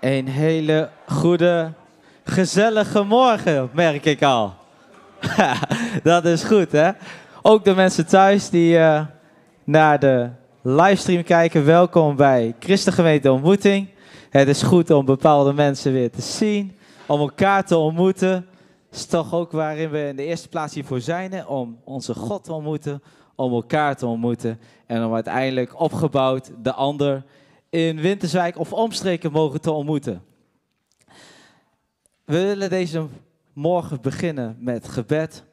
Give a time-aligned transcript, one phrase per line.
[0.00, 1.72] Een hele goede,
[2.24, 4.54] gezellige morgen, merk ik al.
[6.02, 6.90] dat is goed, hè?
[7.42, 9.06] Ook de mensen thuis die uh,
[9.64, 10.30] naar de
[10.62, 13.88] livestream kijken, welkom bij Christengemeente Ontmoeting.
[14.30, 16.76] Het is goed om bepaalde mensen weer te zien,
[17.06, 18.46] om elkaar te ontmoeten.
[18.90, 22.44] Dat is toch ook waarin we in de eerste plaats hiervoor zijn, om onze God
[22.44, 23.02] te ontmoeten,
[23.36, 27.24] om elkaar te ontmoeten en om uiteindelijk opgebouwd de ander
[27.70, 30.22] in Winterswijk of omstreken mogen te ontmoeten.
[32.24, 33.06] We willen deze
[33.52, 35.44] morgen beginnen met gebed.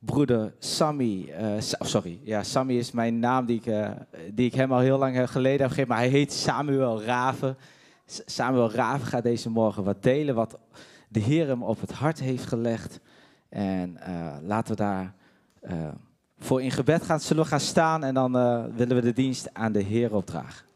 [0.00, 3.90] Broeder Sammy, uh, sorry, ja, Sammy is mijn naam die ik, uh,
[4.32, 7.56] die ik hem al heel lang geleden heb gegeven, maar hij heet Samuel Raven.
[8.06, 10.58] Samuel Raven gaat deze morgen wat delen wat
[11.08, 13.00] de Heer hem op het hart heeft gelegd.
[13.48, 13.98] En
[14.42, 15.14] laten we daar
[16.38, 17.20] voor in gebed gaan.
[17.20, 18.32] Zullen we gaan staan en dan
[18.74, 20.66] willen we de dienst aan de Heer opdragen.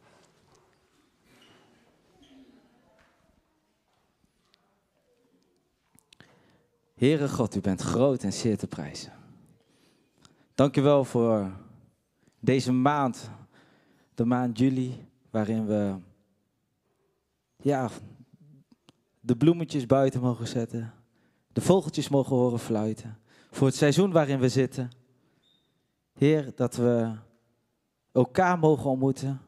[7.03, 9.12] Heere God, u bent groot en zeer te prijzen.
[10.55, 11.50] Dank u wel voor
[12.41, 13.31] deze maand,
[14.14, 15.94] de maand juli, waarin we
[17.56, 17.91] ja,
[19.20, 20.93] de bloemetjes buiten mogen zetten,
[21.53, 23.19] de vogeltjes mogen horen fluiten,
[23.50, 24.91] voor het seizoen waarin we zitten.
[26.12, 27.14] Heer, dat we
[28.12, 29.41] elkaar mogen ontmoeten,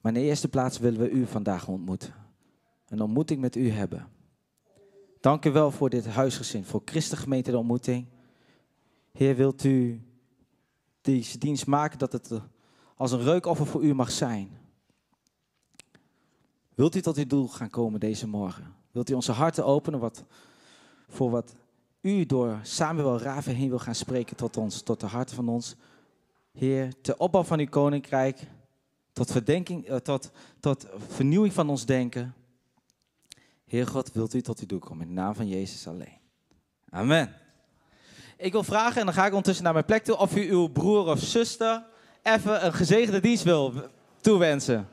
[0.00, 2.14] maar in de eerste plaats willen we u vandaag ontmoeten.
[2.88, 4.08] Een ontmoeting met u hebben.
[5.20, 8.06] Dank u wel voor dit huisgezin, voor Christengemeente de ontmoeting.
[9.12, 10.02] Heer, wilt u
[11.00, 12.30] deze dienst maken dat het
[12.96, 14.58] als een reukoffer voor u mag zijn?
[16.74, 18.74] Wilt u tot uw doel gaan komen deze morgen?
[18.90, 20.24] Wilt u onze harten openen wat,
[21.08, 21.54] voor wat
[22.06, 25.74] u door Samuel Raven heen wil gaan spreken tot ons, tot de harten van ons?
[26.52, 28.40] Heer, ter opbouw van uw koninkrijk,
[29.12, 30.30] tot, verdenking, eh, tot,
[30.60, 32.34] tot vernieuwing van ons denken.
[33.64, 36.18] Heer God, wilt u tot uw doel komen in de naam van Jezus alleen.
[36.90, 37.34] Amen.
[38.36, 40.66] Ik wil vragen, en dan ga ik ondertussen naar mijn plek toe, of u uw
[40.66, 41.84] broer of zuster
[42.22, 43.72] even een gezegende dienst wil
[44.20, 44.88] toewensen.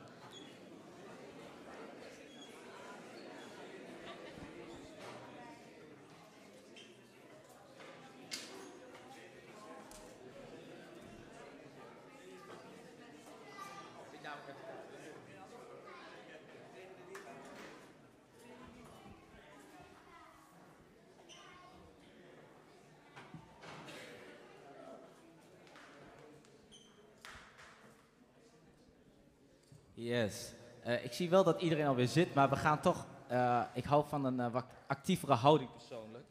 [30.04, 30.52] Yes.
[30.86, 33.06] Uh, ik zie wel dat iedereen alweer zit, maar we gaan toch.
[33.32, 36.24] Uh, ik hou van een uh, wat actievere houding persoonlijk.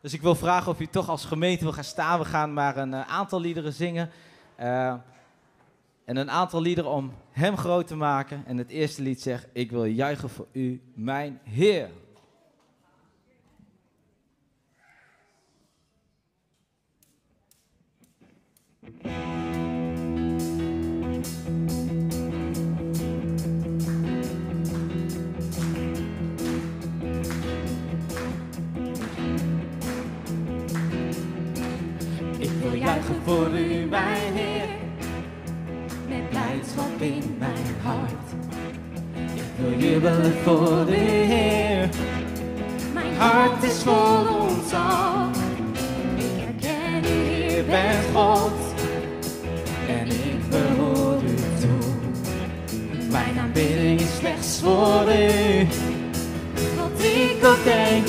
[0.00, 2.18] Dus ik wil vragen of u toch als gemeente wil gaan staan.
[2.18, 4.10] We gaan maar een aantal liederen zingen.
[4.56, 5.02] en
[6.04, 8.42] een aantal liederen om Hem groot te maken.
[8.46, 11.90] En het eerste lied zegt: Ik wil juichen voor u, mijn Heer.
[33.26, 34.68] Voor u, mijn Heer.
[36.08, 38.26] Met blijdschap in mijn hart.
[39.34, 40.96] Ik wil jubelen voor de
[41.32, 41.88] Heer.
[42.94, 45.28] Mijn hart is vol ontzag.
[46.16, 48.52] Ik herken u, Heer, bent God.
[49.88, 51.90] En ik behoor u toe.
[53.10, 55.66] Mijn aanbidding is slechts voor u.
[56.76, 58.08] Wat ik ook denk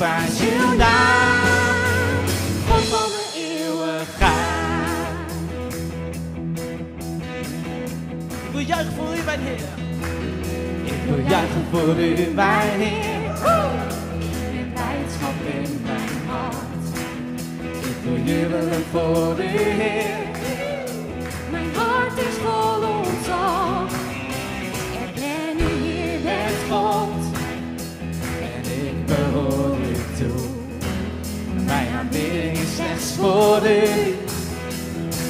[0.00, 2.24] prijs uw naam,
[2.68, 4.36] God van de eeuwigheid.
[8.42, 9.68] Ik wil juichen voor u, mijn Heer.
[10.84, 13.30] Ik wil juichen voor u, mijn Heer.
[14.52, 16.08] Met blijdschap in mijn
[18.02, 20.19] wil jubelen voor de Heer
[22.28, 23.90] is ons ontzag.
[25.04, 27.22] Ik ben nu hier met God
[28.54, 30.48] en ik behoor u toe.
[31.64, 34.16] Mijn aanbidding is slechts voor u,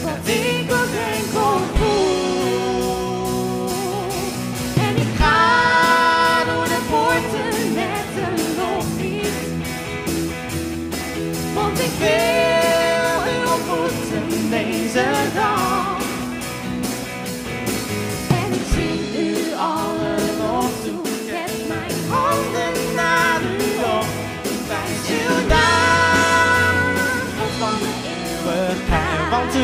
[0.02, 2.88] wat ik ook enkel voel.
[2.88, 4.87] Oh, oh.
[4.88, 9.37] En ik ga door de poorten met een loflied,
[11.54, 12.39] want ik weet.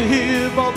[0.06, 0.75] hear but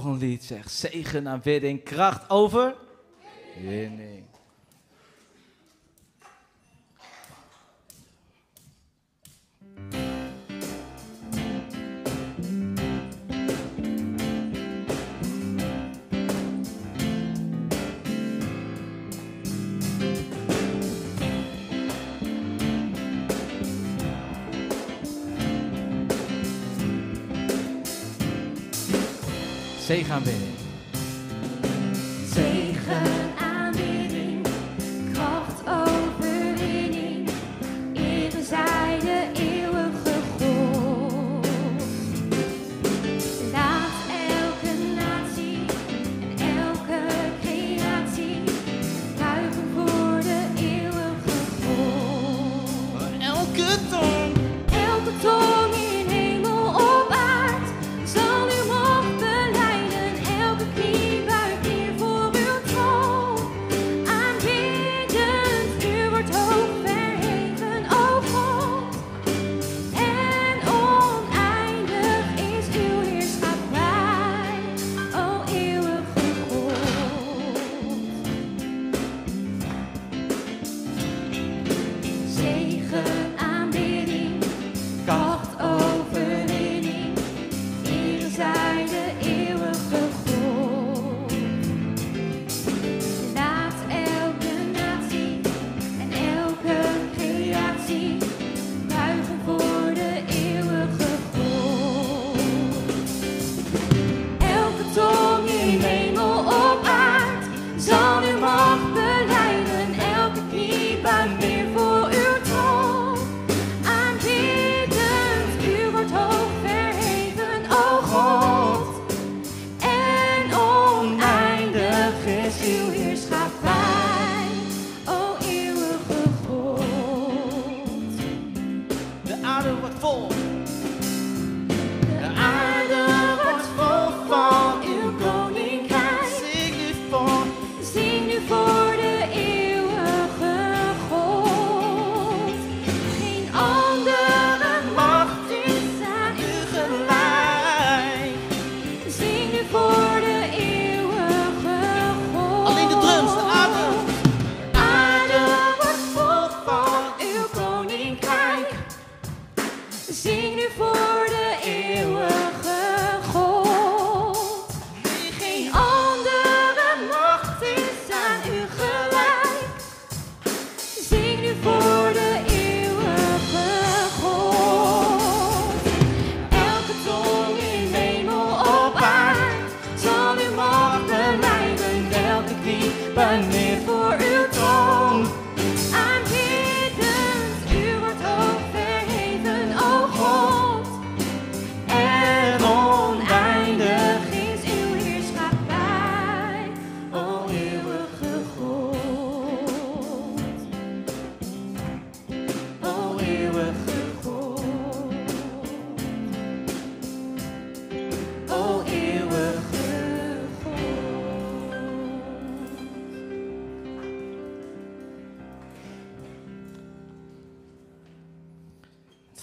[0.00, 2.74] volgende lied zegt zegen, aanbidding, kracht over.
[3.62, 4.13] Winning.
[29.94, 30.53] zee gaan winnen.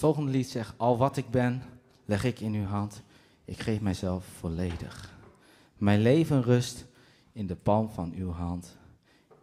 [0.01, 1.61] volgende lied zegt: Al wat ik ben,
[2.05, 3.01] leg ik in uw hand.
[3.45, 5.13] Ik geef mijzelf volledig.
[5.77, 6.85] Mijn leven rust
[7.31, 8.77] in de palm van uw hand.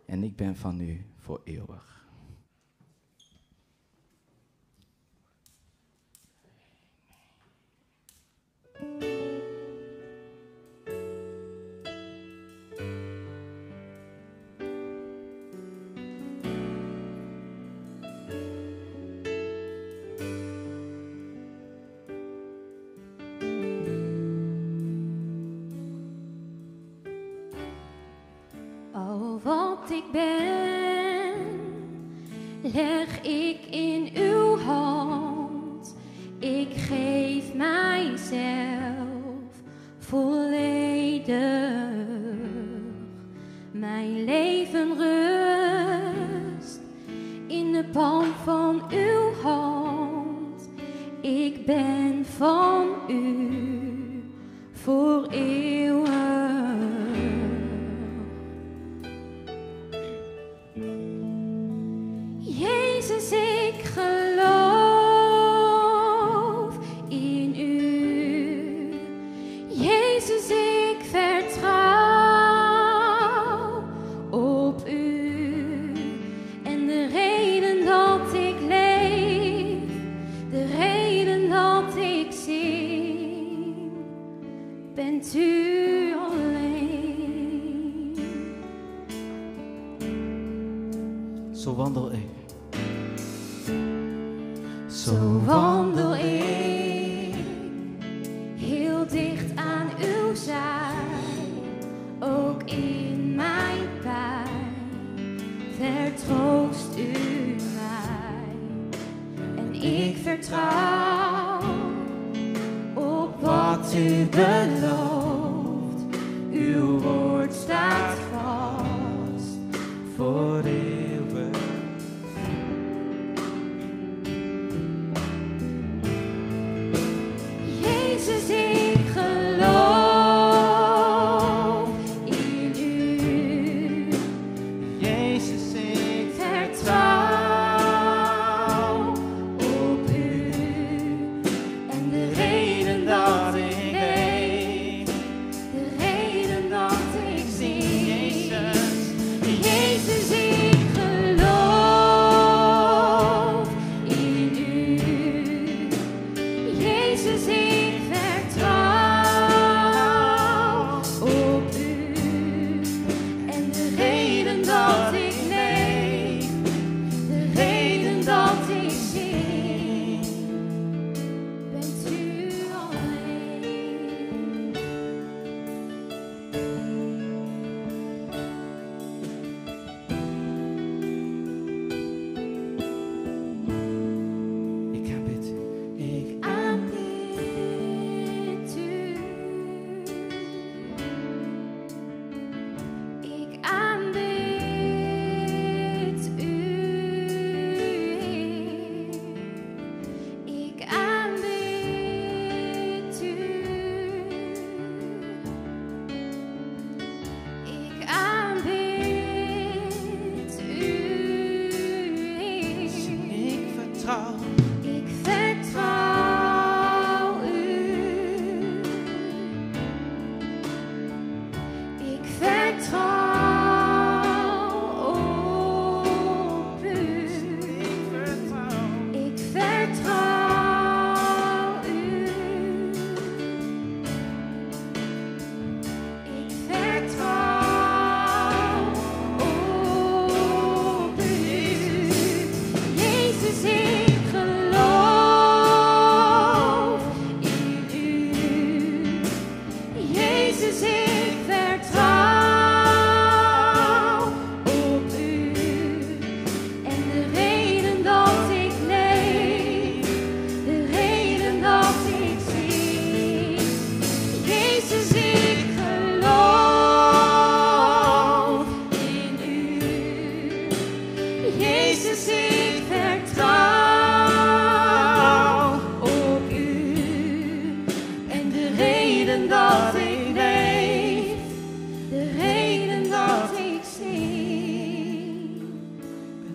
[0.06, 1.97] En ik ben van u voor eeuwig.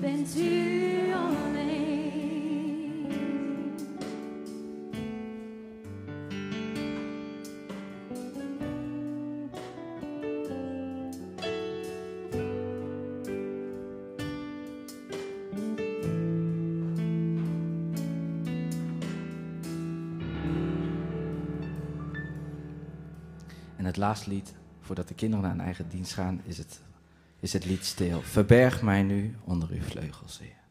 [0.03, 0.73] bent u.
[23.75, 26.81] En het laatste lied voordat de kinderen naar een eigen dienst gaan, is het
[27.43, 28.21] is het lied stil.
[28.21, 30.62] Verberg mij nu onder uw vleugels, Heer.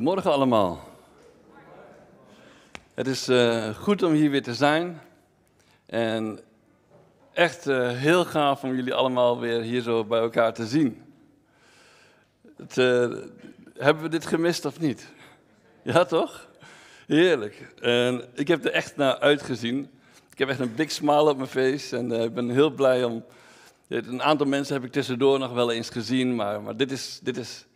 [0.00, 0.88] Goedemorgen allemaal.
[2.94, 5.00] Het is eh, goed om hier weer te zijn.
[5.86, 6.40] En
[7.32, 11.02] echt eh, heel gaaf om jullie allemaal weer hier zo bij elkaar te zien.
[12.56, 13.10] Het, eh,
[13.76, 15.06] hebben we dit gemist of niet?
[15.82, 16.48] Ja, toch?
[17.06, 17.74] Heerlijk.
[17.80, 19.90] En ik heb er echt naar uitgezien.
[20.32, 23.24] Ik heb echt een big smile op mijn face en ik ben heel blij om.
[23.88, 27.36] Een aantal mensen heb ik tussendoor nog wel eens gezien, maar, maar dit, is, dit,
[27.36, 27.66] is,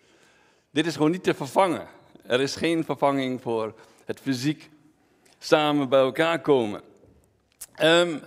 [0.71, 2.03] dit is gewoon niet te vervangen.
[2.27, 4.71] Er is geen vervanging voor het fysiek
[5.39, 6.81] samen bij elkaar komen.
[7.75, 8.19] Ehm,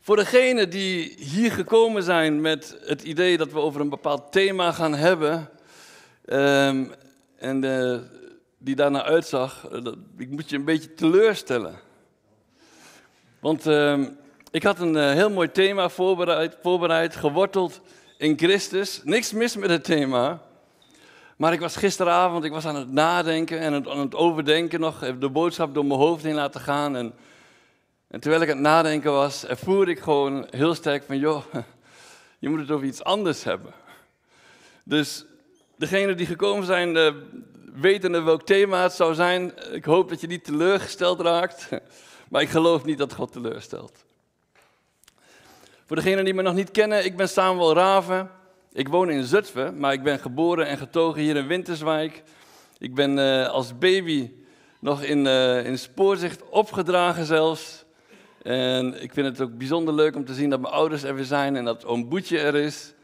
[0.00, 4.72] voor degenen die hier gekomen zijn met het idee dat we over een bepaald thema
[4.72, 5.48] gaan hebben,
[6.24, 6.84] ehm,
[7.36, 7.98] en eh,
[8.58, 11.74] die daarna uitzag, eh, dat- ik moet je een beetje teleurstellen.
[13.40, 14.08] Want ehm,
[14.50, 17.80] ik had een eh, heel mooi thema voorbereid, voorbereid, geworteld
[18.18, 19.00] in Christus.
[19.04, 20.42] Niks mis met het thema.
[21.36, 25.28] Maar ik was gisteravond, ik was aan het nadenken en aan het overdenken nog, de
[25.28, 26.96] boodschap door mijn hoofd heen laten gaan.
[26.96, 27.14] En,
[28.08, 31.44] en terwijl ik aan het nadenken was, ervoer ik gewoon heel sterk van, joh,
[32.38, 33.72] je moet het over iets anders hebben.
[34.84, 35.24] Dus
[35.76, 37.10] degenen die gekomen zijn, uh,
[37.74, 41.68] wetende welk thema het zou zijn, ik hoop dat je niet teleurgesteld raakt.
[42.28, 44.04] Maar ik geloof niet dat God teleurstelt.
[45.86, 48.30] Voor degenen die me nog niet kennen, ik ben Samuel Raven.
[48.76, 52.22] Ik woon in Zutphen, maar ik ben geboren en getogen hier in Winterswijk.
[52.78, 54.30] Ik ben uh, als baby
[54.80, 57.84] nog in, uh, in spoorzicht opgedragen zelfs.
[58.42, 61.24] En ik vind het ook bijzonder leuk om te zien dat mijn ouders er weer
[61.24, 62.94] zijn en dat oom Boetje er is.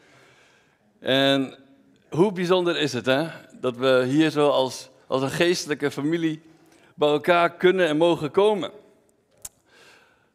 [0.98, 1.54] En
[2.08, 3.26] hoe bijzonder is het, hè?
[3.60, 6.42] Dat we hier zo als, als een geestelijke familie
[6.94, 8.70] bij elkaar kunnen en mogen komen.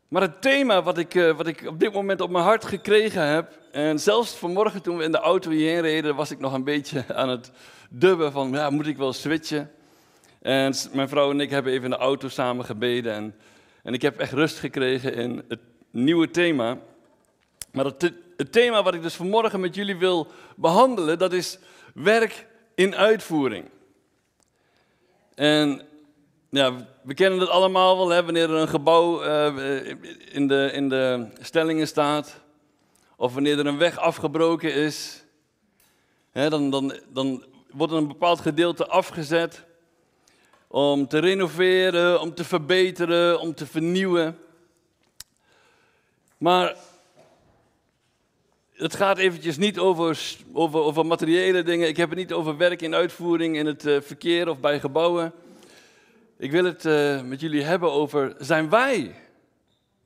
[0.08, 3.28] Maar het thema wat ik, uh, wat ik op dit moment op mijn hart gekregen
[3.28, 6.64] heb, en zelfs vanmorgen toen we in de auto hierheen reden, was ik nog een
[6.64, 7.52] beetje aan het
[7.90, 9.72] dubben van, ja, moet ik wel switchen?
[10.42, 13.36] En mijn vrouw en ik hebben even in de auto samen gebeden en,
[13.84, 15.60] en ik heb echt rust gekregen in het
[15.92, 16.78] nieuwe thema.
[17.72, 21.60] Maar het, het thema wat ik dus vanmorgen met jullie wil behandelen, dat is
[21.94, 23.66] werk in uitvoering.
[25.36, 25.82] En
[26.50, 29.88] ja, we kennen het allemaal wel, hè, wanneer er een gebouw uh,
[30.32, 32.40] in, de, in de stellingen staat,
[33.16, 35.24] of wanneer er een weg afgebroken is,
[36.32, 39.64] hè, dan, dan, dan wordt een bepaald gedeelte afgezet
[40.68, 44.38] om te renoveren, om te verbeteren, om te vernieuwen.
[46.38, 46.76] Maar
[48.74, 51.88] het gaat eventjes niet over, over, over materiële dingen.
[51.88, 55.34] Ik heb het niet over werk in uitvoering in het uh, verkeer of bij gebouwen.
[56.38, 59.16] Ik wil het uh, met jullie hebben over, zijn wij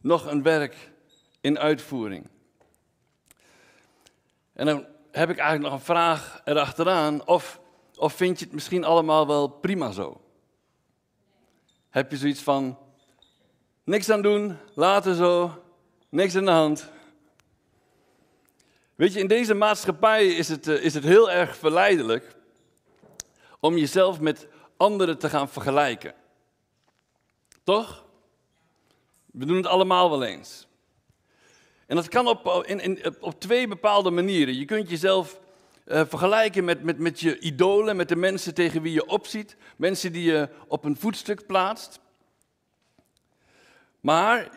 [0.02, 0.92] nog een werk
[1.42, 2.28] in uitvoering?
[4.54, 7.60] En dan heb ik eigenlijk nog een vraag erachteraan, of,
[7.96, 10.22] of vind je het misschien allemaal wel prima zo?
[11.90, 12.78] Heb je zoiets van,
[13.84, 15.64] niks aan doen, later zo,
[16.10, 16.90] niks aan de hand?
[18.96, 22.36] Weet je, in deze maatschappij is het, uh, is het heel erg verleidelijk
[23.60, 26.14] om jezelf met anderen te gaan vergelijken.
[27.70, 28.06] Toch?
[29.26, 30.68] We doen het allemaal wel eens.
[31.88, 34.56] En dat kan op, in, in, op twee bepaalde manieren.
[34.56, 35.40] Je kunt jezelf
[35.88, 39.56] uh, vergelijken met, met, met je idolen, met de mensen tegen wie je opziet.
[39.76, 42.00] Mensen die je op een voetstuk plaatst.
[44.00, 44.50] Maar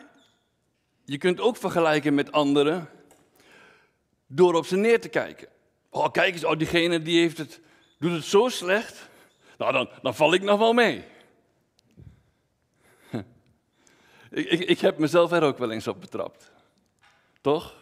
[1.05, 2.89] je kunt ook vergelijken met anderen
[4.27, 5.47] door op ze neer te kijken.
[5.89, 7.61] Oh, kijk eens, oh, diegene die heeft het,
[7.99, 9.09] doet het zo slecht.
[9.57, 11.11] Nou, dan, dan val ik nog wel mee.
[14.33, 16.51] Ik, ik, ik heb mezelf er ook wel eens op betrapt.
[17.41, 17.75] Toch?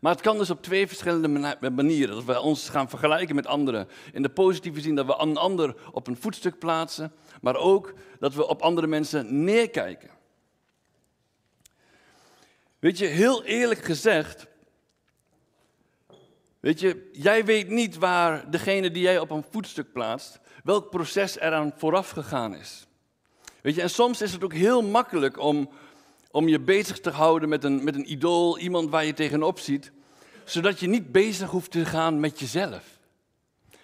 [0.00, 2.14] Maar het kan dus op twee verschillende manieren.
[2.14, 3.88] Dat we ons gaan vergelijken met anderen.
[4.12, 7.12] In de positieve zin dat we een ander op een voetstuk plaatsen.
[7.40, 10.10] Maar ook dat we op andere mensen neerkijken.
[12.78, 14.46] Weet je, heel eerlijk gezegd.
[16.60, 20.40] Weet je, jij weet niet waar degene die jij op een voetstuk plaatst.
[20.64, 22.86] welk proces eraan vooraf gegaan is.
[23.64, 25.70] Weet je, en soms is het ook heel makkelijk om,
[26.30, 29.92] om je bezig te houden met een, met een idool, iemand waar je tegenop ziet,
[30.44, 32.98] zodat je niet bezig hoeft te gaan met jezelf.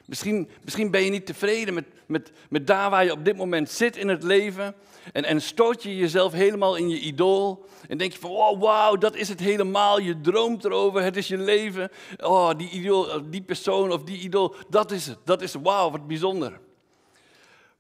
[0.05, 3.71] Misschien, misschien ben je niet tevreden met, met, met daar waar je op dit moment
[3.71, 4.75] zit in het leven.
[5.13, 7.67] En, en stoot je jezelf helemaal in je idool.
[7.89, 10.01] En denk je van, wow, wauw, dat is het helemaal.
[10.01, 11.91] Je droomt erover, het is je leven.
[12.19, 15.19] Oh, die, idool, die persoon of die idool, dat is het.
[15.25, 16.61] Dat is wauw, wat bijzonder.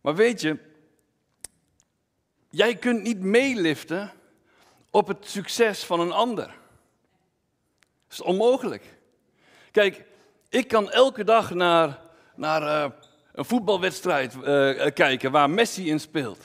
[0.00, 0.68] Maar weet je,
[2.50, 4.12] Jij kunt niet meeliften
[4.90, 6.46] op het succes van een ander.
[6.46, 8.98] Dat is onmogelijk.
[9.70, 10.04] Kijk,
[10.48, 11.98] ik kan elke dag naar,
[12.34, 12.90] naar uh,
[13.32, 16.38] een voetbalwedstrijd uh, kijken waar Messi in speelt.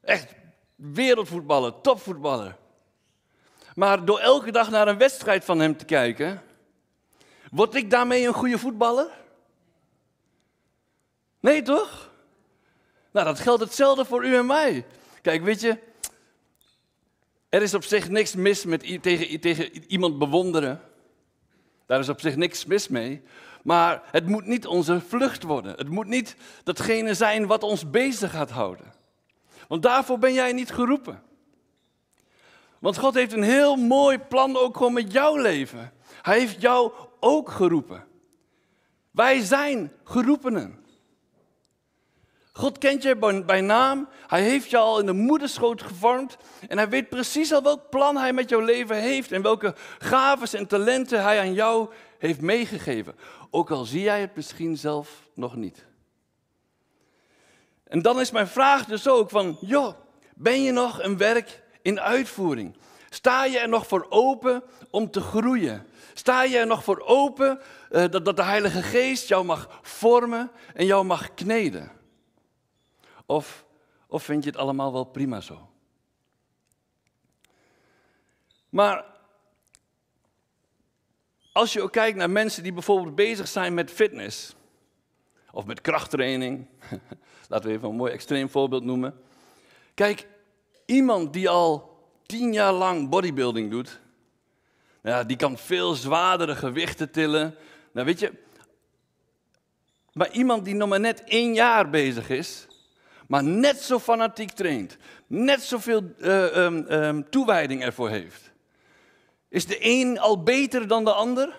[0.00, 0.34] Echt
[0.74, 2.56] wereldvoetballer, topvoetballer.
[3.74, 6.42] Maar door elke dag naar een wedstrijd van hem te kijken,
[7.50, 9.10] word ik daarmee een goede voetballer?
[11.40, 12.05] Nee, toch?
[13.16, 14.86] Nou, dat geldt hetzelfde voor u en mij.
[15.22, 15.78] Kijk, weet je,
[17.48, 20.80] er is op zich niks mis met tegen, tegen iemand bewonderen.
[21.86, 23.22] Daar is op zich niks mis mee.
[23.62, 25.76] Maar het moet niet onze vlucht worden.
[25.76, 28.92] Het moet niet datgene zijn wat ons bezig gaat houden.
[29.68, 31.22] Want daarvoor ben jij niet geroepen.
[32.78, 35.92] Want God heeft een heel mooi plan ook gewoon met jouw leven.
[36.22, 38.04] Hij heeft jou ook geroepen.
[39.10, 40.84] Wij zijn geroepenen.
[42.56, 44.08] God kent je bij- naam.
[44.26, 46.36] Hij heeft je al in de moederschoot gevormd.
[46.68, 49.32] En hij weet precies al welk plan hij met jouw leven heeft.
[49.32, 51.88] En welke gaven en talenten hij aan jou
[52.18, 53.14] heeft meegegeven.
[53.50, 55.84] Ook al zie jij het misschien zelf nog niet.
[57.84, 59.94] En dan is mijn vraag dus ook van, joh,
[60.34, 62.76] ben je nog een werk in uitvoering?
[63.10, 65.86] Sta je er nog voor open om te groeien?
[66.14, 70.50] Sta je er nog voor open eh, dat, dat de Heilige Geest jou mag vormen
[70.74, 71.95] en jou mag kneden?
[73.26, 73.64] Of,
[74.06, 75.68] of vind je het allemaal wel prima zo?
[78.68, 79.04] Maar
[81.52, 84.54] als je ook kijkt naar mensen die bijvoorbeeld bezig zijn met fitness
[85.50, 86.66] of met krachttraining,
[87.48, 89.20] laten we even een mooi extreem voorbeeld noemen.
[89.94, 90.26] Kijk,
[90.84, 94.00] iemand die al tien jaar lang bodybuilding doet,
[95.00, 97.54] nou ja, die kan veel zwaardere gewichten tillen.
[97.92, 98.32] Nou weet je,
[100.12, 102.66] maar iemand die nog maar net één jaar bezig is,
[103.28, 108.52] maar net zo fanatiek traint, net zoveel ehm, toewijding ervoor heeft.
[109.48, 111.56] Is de een al beter dan de ander?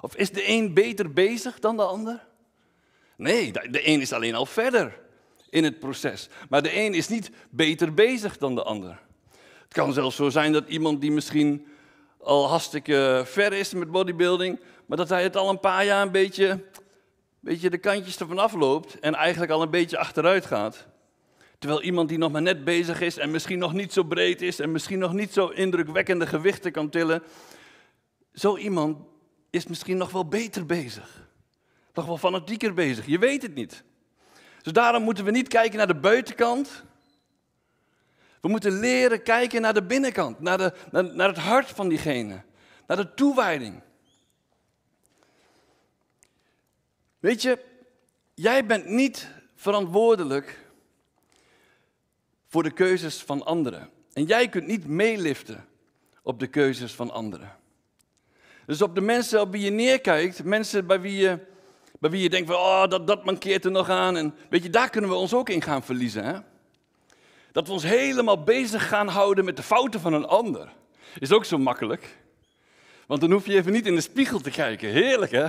[0.00, 2.26] Of is de een beter bezig dan de ander?
[3.16, 5.00] Nee, de een is alleen al verder
[5.50, 6.28] in het proces.
[6.48, 9.00] Maar de een is niet beter bezig dan de ander.
[9.62, 11.66] Het kan zelfs zo zijn dat iemand die misschien
[12.18, 16.12] al hartstikke ver is met bodybuilding, maar dat hij het al een paar jaar een
[16.12, 16.64] beetje,
[17.44, 20.86] beetje de kantjes ervan afloopt en eigenlijk al een beetje achteruit gaat.
[21.58, 24.60] Terwijl iemand die nog maar net bezig is en misschien nog niet zo breed is
[24.60, 27.22] en misschien nog niet zo indrukwekkende gewichten kan tillen,
[28.32, 28.98] zo iemand
[29.50, 31.28] is misschien nog wel beter bezig.
[31.94, 33.06] Nog wel fanatieker bezig.
[33.06, 33.84] Je weet het niet.
[34.62, 36.84] Dus daarom moeten we niet kijken naar de buitenkant.
[38.40, 42.42] We moeten leren kijken naar de binnenkant, naar, de, naar, naar het hart van diegene,
[42.86, 43.82] naar de toewijding.
[47.24, 47.58] Weet je,
[48.34, 50.58] jij bent niet verantwoordelijk
[52.48, 53.90] voor de keuzes van anderen.
[54.12, 55.64] En jij kunt niet meeliften
[56.22, 57.56] op de keuzes van anderen.
[58.66, 61.38] Dus op de mensen op wie je neerkijkt, mensen bij wie je,
[62.00, 64.16] bij wie je denkt van, oh, dat, dat mankeert er nog aan.
[64.16, 66.24] En weet je, daar kunnen we ons ook in gaan verliezen.
[66.24, 66.38] Hè?
[67.52, 70.72] Dat we ons helemaal bezig gaan houden met de fouten van een ander.
[71.18, 72.16] Is ook zo makkelijk.
[73.06, 74.88] Want dan hoef je even niet in de spiegel te kijken.
[74.88, 75.46] Heerlijk, hè?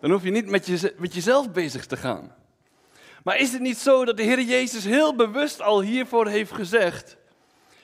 [0.00, 2.34] Dan hoef je niet met, je, met jezelf bezig te gaan.
[3.24, 7.16] Maar is het niet zo dat de Heer Jezus heel bewust al hiervoor heeft gezegd: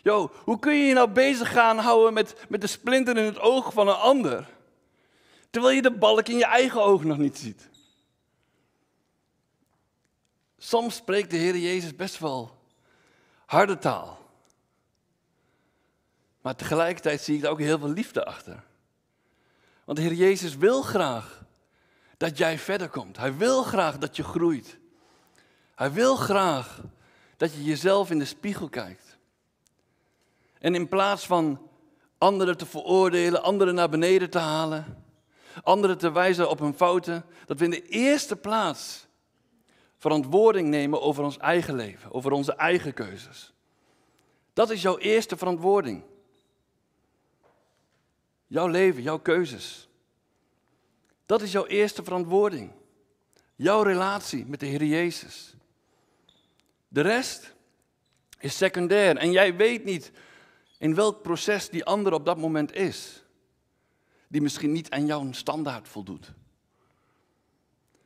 [0.03, 3.39] Yo, hoe kun je je nou bezig gaan houden met, met de splinter in het
[3.39, 4.49] oog van een ander,
[5.51, 7.69] terwijl je de balk in je eigen oog nog niet ziet?
[10.59, 12.59] Soms spreekt de Heer Jezus best wel
[13.47, 14.19] harde taal.
[16.41, 18.65] Maar tegelijkertijd zie ik daar ook heel veel liefde achter.
[19.85, 21.46] Want de Heer Jezus wil graag
[22.17, 23.17] dat jij verder komt.
[23.17, 24.79] Hij wil graag dat je groeit.
[25.75, 26.81] Hij wil graag
[27.37, 29.19] dat je jezelf in de spiegel kijkt.
[30.59, 31.69] En in plaats van
[32.19, 35.05] anderen te veroordelen, anderen naar beneden te halen,
[35.63, 39.07] anderen te wijzen op hun fouten, dat we in de eerste plaats
[39.97, 43.53] verantwoording nemen over ons eigen leven, over onze eigen keuzes.
[44.53, 46.03] Dat is jouw eerste verantwoording.
[48.47, 49.86] Jouw leven, jouw keuzes.
[51.27, 52.71] Dat is jouw eerste verantwoording.
[53.57, 55.55] Jouw relatie met de Heer Jezus.
[56.89, 57.55] De rest
[58.39, 59.17] is secundair.
[59.17, 60.11] En jij weet niet
[60.79, 63.25] in welk proces die ander op dat moment is.
[64.29, 66.33] Die misschien niet aan jouw standaard voldoet.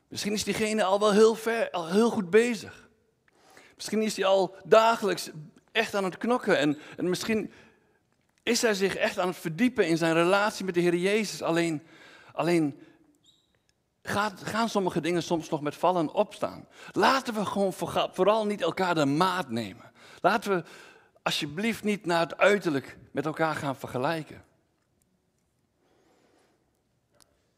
[0.09, 2.89] Misschien is diegene al wel heel, ver, al heel goed bezig.
[3.75, 5.31] Misschien is hij al dagelijks
[5.73, 6.59] echt aan het knokken.
[6.59, 7.53] En, en misschien
[8.43, 11.43] is hij zich echt aan het verdiepen in zijn relatie met de Heer Jezus.
[11.43, 11.83] Alleen,
[12.33, 12.79] alleen
[14.03, 16.67] gaan sommige dingen soms nog met vallen en opstaan.
[16.93, 17.73] Laten we gewoon
[18.13, 19.93] vooral niet elkaar de maat nemen.
[20.21, 20.65] Laten we
[21.23, 24.45] alsjeblieft niet naar het uiterlijk met elkaar gaan vergelijken.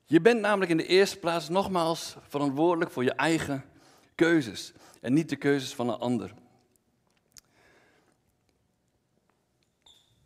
[0.05, 3.65] Je bent namelijk in de eerste plaats nogmaals verantwoordelijk voor je eigen
[4.15, 6.35] keuzes en niet de keuzes van een ander.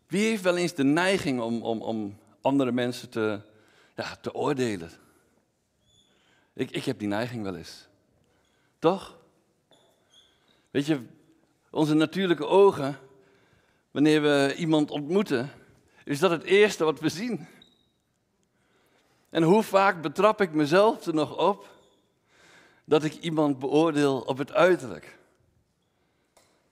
[0.06, 3.40] Wie heeft wel eens de neiging om, om, om andere mensen te,
[3.94, 4.90] ja, te oordelen?
[6.56, 7.88] Ik, ik heb die neiging wel eens.
[8.78, 9.16] Toch?
[10.70, 11.00] Weet je,
[11.70, 12.98] onze natuurlijke ogen,
[13.90, 15.50] wanneer we iemand ontmoeten,
[16.04, 17.46] is dat het eerste wat we zien.
[19.30, 21.68] En hoe vaak betrap ik mezelf er nog op
[22.84, 25.18] dat ik iemand beoordeel op het uiterlijk?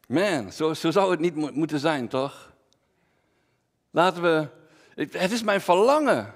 [0.09, 2.53] Man, zo, zo zou het niet mo moeten zijn, toch?
[3.91, 4.49] Laten we.
[4.95, 6.35] Het is mijn verlangen.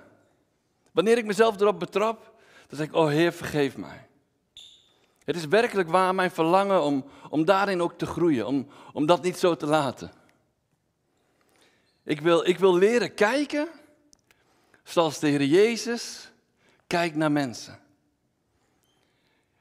[0.93, 2.38] Wanneer ik mezelf erop betrap,
[2.69, 4.07] dan zeg ik: Oh Heer, vergeef mij.
[5.25, 9.23] Het is werkelijk waar mijn verlangen om, om daarin ook te groeien, om, om dat
[9.23, 10.13] niet zo te laten.
[12.05, 13.69] Ik wil, ik wil leren kijken
[14.85, 16.31] zoals de Heer Jezus
[16.87, 17.79] kijkt naar mensen.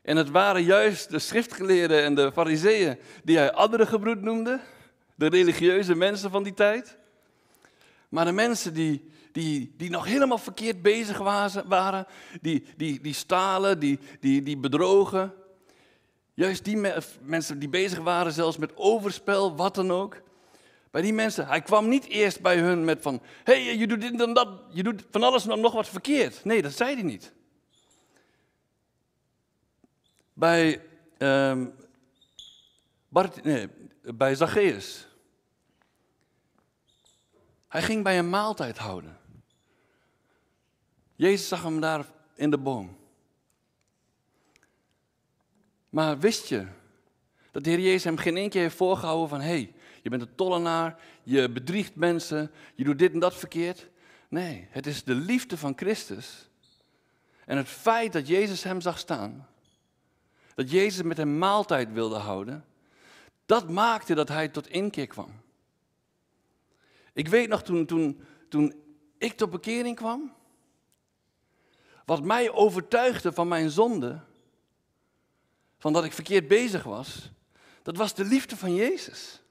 [0.01, 4.60] En het waren juist de schriftgeleerden en de fariseeën die hij adderengebroed noemde,
[5.16, 6.97] de religieuze mensen van die tijd.
[8.10, 11.17] Maar de mensen die, die, die nog helemaal verkeerd bezig
[11.65, 12.07] waren,
[12.41, 15.33] die, die, die stalen, die, die, die bedrogen.
[16.33, 20.21] Juist die me- mensen die bezig waren zelfs met overspel, wat dan ook.
[20.91, 24.01] Bij die mensen, hij kwam niet eerst bij hun met van, hé, hey, je doet
[24.01, 26.45] dit en dat, je doet van alles en nog wat verkeerd.
[26.45, 27.33] Nee, dat zei hij niet.
[30.33, 30.81] Bij,
[31.17, 31.65] ehm
[33.09, 33.69] Bart, nee,
[34.01, 35.07] bij Zacchaeus.
[37.67, 39.16] Hij ging bij een maaltijd houden.
[41.18, 42.05] Jezus zag hem daar
[42.36, 42.97] in de boom.
[45.89, 46.65] Maar wist je
[47.51, 49.39] dat de Heer Jezus hem geen één keer heeft voorgehouden van...
[49.39, 53.89] hé, hey, je bent een tollenaar, je bedriegt mensen, je doet dit en dat verkeerd.
[54.30, 56.49] Nee, het is de liefde van Christus.
[57.45, 59.47] En het feit dat Jezus hem zag staan,
[60.55, 62.65] dat Jezus met hem maaltijd wilde houden,
[63.45, 65.41] dat maakte dat hij tot inkeer kwam.
[67.13, 68.74] Ik weet nog toen, toen, toen
[69.18, 70.36] ik tot bekering kwam,
[72.08, 74.20] wat mij overtuigde van mijn zonde,
[75.78, 77.32] van dat ik verkeerd bezig was,
[77.84, 79.41] dat was de liefde van Jezus.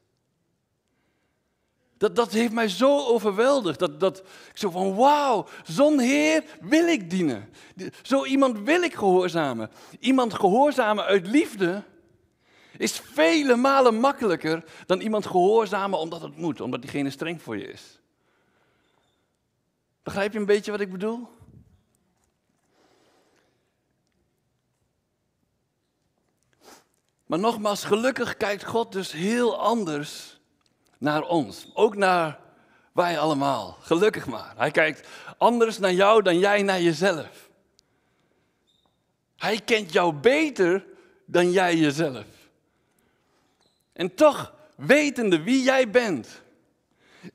[1.97, 3.79] Dat, dat heeft mij zo overweldigd.
[3.79, 4.19] Dat, dat
[4.51, 7.51] ik zo van, wauw, zo'n Heer wil ik dienen.
[8.03, 9.71] Zo iemand wil ik gehoorzamen.
[10.01, 11.83] Iemand gehoorzamen uit liefde
[12.77, 17.73] is vele malen makkelijker dan iemand gehoorzamen omdat het moet, omdat diegene streng voor je
[17.73, 17.99] is.
[20.03, 21.36] Begrijp je een beetje wat ik bedoel?
[27.27, 30.39] Maar nogmaals, gelukkig kijkt God dus heel anders
[30.99, 31.70] naar ons.
[31.74, 32.39] Ook naar
[32.93, 33.77] wij allemaal.
[33.81, 34.53] Gelukkig maar.
[34.57, 35.09] Hij kijkt
[35.39, 37.49] anders naar jou dan jij naar jezelf.
[39.37, 40.85] Hij kent jou beter
[41.24, 42.24] dan jij jezelf.
[43.93, 46.43] En toch, wetende wie jij bent,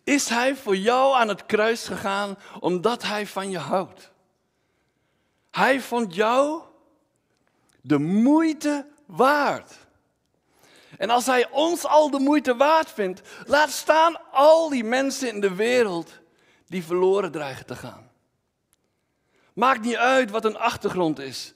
[0.03, 4.11] is hij voor jou aan het kruis gegaan omdat hij van je houdt.
[5.51, 6.61] Hij vond jou
[7.81, 9.80] de moeite waard.
[11.01, 15.41] En als hij ons al de moeite waard vindt, laat staan al die mensen in
[15.41, 16.11] de wereld
[16.67, 18.11] die verloren dreigen te gaan.
[19.53, 21.53] Maakt niet uit wat een achtergrond is.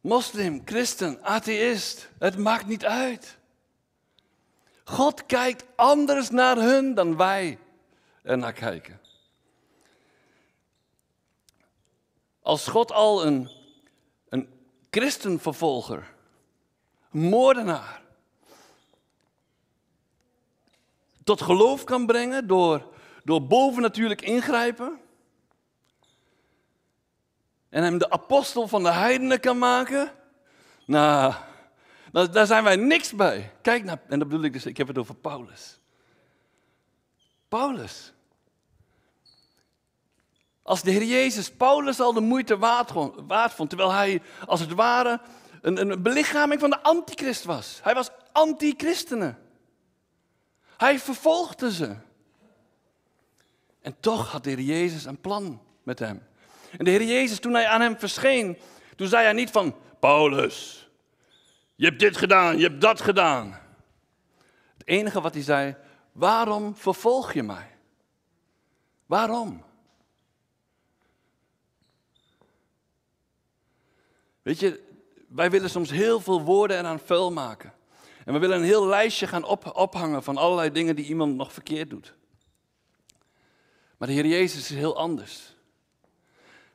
[0.00, 3.38] Moslim, christen, atheïst, het maakt niet uit.
[4.84, 7.58] God kijkt anders naar hun dan wij
[8.22, 9.00] er naar kijken.
[12.42, 13.50] Als God al een,
[14.28, 14.48] een
[14.90, 16.14] christenvervolger,
[17.12, 18.00] een moordenaar,
[21.30, 22.86] tot geloof kan brengen door,
[23.24, 25.00] door bovennatuurlijk ingrijpen,
[27.68, 30.12] en hem de apostel van de heidenen kan maken,
[30.86, 31.34] nou,
[32.12, 33.52] daar, zijn wij niks bij.
[33.62, 35.80] Kijk naar, en dat bedoel ik dus, ik heb het over Paulus.
[37.48, 38.12] Paulus.
[40.62, 42.90] Als de Heer Jezus Paulus al de moeite waard,
[43.26, 45.20] waard vond, terwijl hij als het ware
[45.60, 47.80] een, een belichaming van de antichrist was.
[47.82, 49.49] Hij was antichristenen.
[50.80, 51.96] Hij vervolgde ze.
[53.80, 56.26] En toch had de Heer Jezus een plan met hem.
[56.78, 58.58] En de Heer Jezus, toen hij aan hem verscheen,
[58.96, 60.88] toen zei hij niet van, Paulus,
[61.74, 63.60] je hebt dit gedaan, je hebt dat gedaan.
[64.76, 65.76] Het enige wat hij zei,
[66.12, 67.76] waarom vervolg je mij?
[69.06, 69.64] Waarom?
[74.42, 74.82] Weet je,
[75.28, 77.72] wij willen soms heel veel woorden eraan vuil maken.
[78.30, 81.52] En we willen een heel lijstje gaan op, ophangen van allerlei dingen die iemand nog
[81.52, 82.14] verkeerd doet.
[83.96, 85.56] Maar de Heer Jezus is heel anders.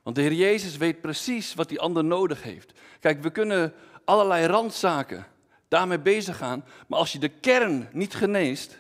[0.04, 2.72] Want de Heer Jezus weet precies wat die ander nodig heeft.
[3.00, 3.74] Kijk, we kunnen
[4.06, 5.28] allerlei randzaken
[5.68, 8.78] daarmee bezig gaan, maar als je de kern niet geneest,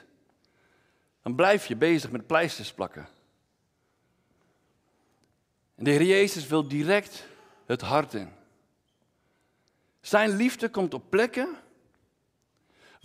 [1.22, 3.08] dan blijf je bezig met pleisters plakken.
[5.76, 7.26] En de Heer Jezus wil direct
[7.66, 8.30] het hart in.
[10.02, 11.64] Zijn liefde komt op plekken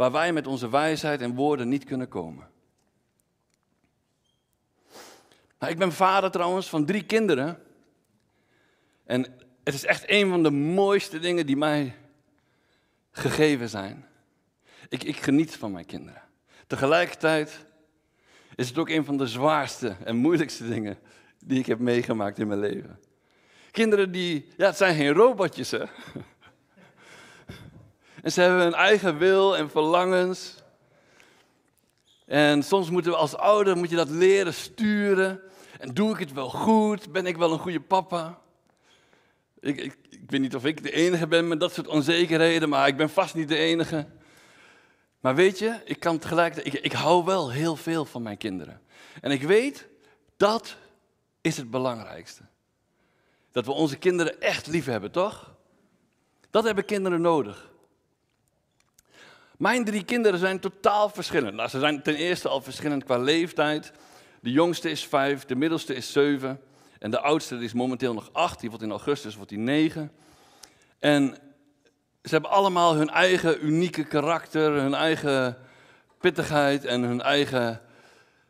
[0.00, 2.48] waar wij met onze wijsheid en woorden niet kunnen komen.
[5.58, 7.62] Nou, ik ben vader trouwens van drie kinderen.
[9.04, 9.26] En
[9.64, 11.96] het is echt een van de mooiste dingen die mij
[13.10, 14.06] gegeven zijn.
[14.88, 16.22] Ik, ik geniet van mijn kinderen.
[16.66, 17.66] Tegelijkertijd
[18.54, 20.98] is het ook een van de zwaarste en moeilijkste dingen
[21.38, 23.00] die ik heb meegemaakt in mijn leven.
[23.70, 25.84] Kinderen die, ja, het zijn geen robotjes hè.
[28.22, 30.54] En ze hebben hun eigen wil en verlangens.
[32.26, 35.40] En soms moeten we als ouder moet je dat leren sturen.
[35.78, 37.12] En doe ik het wel goed?
[37.12, 38.38] Ben ik wel een goede papa?
[39.60, 42.88] Ik, ik, ik weet niet of ik de enige ben met dat soort onzekerheden, maar
[42.88, 44.06] ik ben vast niet de enige.
[45.20, 48.80] Maar weet je, ik kan tegelijkertijd, ik, ik hou wel heel veel van mijn kinderen.
[49.20, 49.88] En ik weet,
[50.36, 50.76] dat
[51.40, 52.42] is het belangrijkste.
[53.52, 55.54] Dat we onze kinderen echt lief hebben, toch?
[56.50, 57.69] Dat hebben kinderen nodig.
[59.60, 61.54] Mijn drie kinderen zijn totaal verschillend.
[61.54, 63.92] Nou, ze zijn ten eerste al verschillend qua leeftijd.
[64.40, 66.60] De jongste is vijf, de middelste is zeven.
[66.98, 68.60] En de oudste is momenteel nog acht.
[68.60, 70.12] Die wordt in augustus wordt die negen.
[70.98, 71.36] En
[72.22, 75.56] ze hebben allemaal hun eigen unieke karakter, hun eigen
[76.18, 77.80] pittigheid en hun eigen,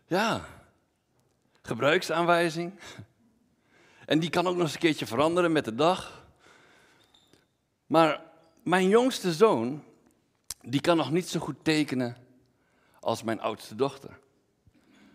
[0.07, 0.45] ja,
[1.63, 2.81] gebruiksaanwijzing.
[4.07, 6.25] En die kan ook nog eens een keertje veranderen met de dag.
[7.87, 8.21] Maar
[8.63, 9.85] mijn jongste zoon,
[10.63, 12.17] die kan nog niet zo goed tekenen
[13.01, 14.19] als mijn oudste dochter.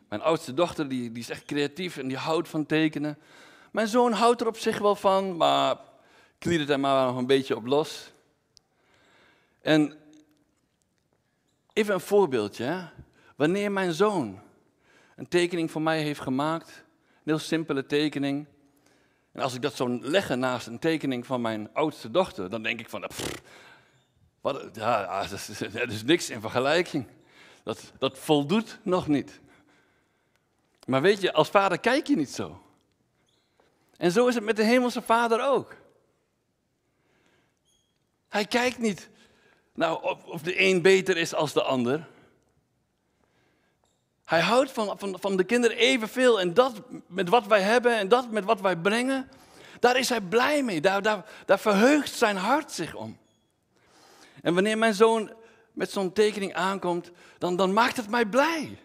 [0.09, 3.17] Mijn oudste dochter die, die is echt creatief en die houdt van tekenen.
[3.71, 5.77] Mijn zoon houdt er op zich wel van, maar
[6.37, 8.11] kliert er maar nog een beetje op los.
[9.61, 9.97] En
[11.73, 12.63] even een voorbeeldje.
[12.63, 12.85] Hè?
[13.35, 14.39] Wanneer mijn zoon
[15.15, 18.45] een tekening voor mij heeft gemaakt, een heel simpele tekening.
[19.31, 22.79] En als ik dat zou leggen naast een tekening van mijn oudste dochter, dan denk
[22.79, 23.09] ik van,
[24.73, 27.07] ja, dat is, dat is niks in vergelijking.
[27.63, 29.39] Dat, dat voldoet nog niet.
[30.85, 32.61] Maar weet je, als vader kijk je niet zo.
[33.97, 35.75] En zo is het met de hemelse vader ook.
[38.29, 39.09] Hij kijkt niet
[39.73, 42.07] nou, of, of de een beter is als de ander.
[44.25, 48.07] Hij houdt van, van, van de kinderen evenveel en dat met wat wij hebben en
[48.07, 49.29] dat met wat wij brengen,
[49.79, 50.81] daar is hij blij mee.
[50.81, 53.17] Daar, daar, daar verheugt zijn hart zich om.
[54.45, 55.33] En wanneer mijn zoon
[55.73, 58.77] met zo'n tekening aankomt, dan, dan maakt het mij blij.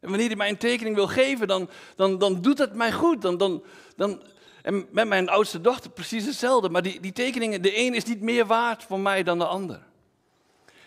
[0.00, 3.22] En wanneer hij mij een tekening wil geven, dan, dan, dan doet het mij goed.
[3.22, 3.64] Dan, dan,
[3.96, 4.22] dan,
[4.62, 6.68] en met mijn oudste dochter precies hetzelfde.
[6.68, 9.82] Maar die, die tekeningen, de een is niet meer waard voor mij dan de ander.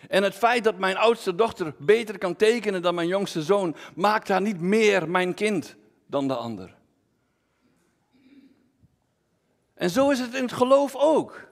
[0.07, 4.28] En het feit dat mijn oudste dochter beter kan tekenen dan mijn jongste zoon, maakt
[4.28, 5.76] haar niet meer mijn kind
[6.07, 6.76] dan de ander.
[9.74, 11.47] En zo is het in het geloof ook.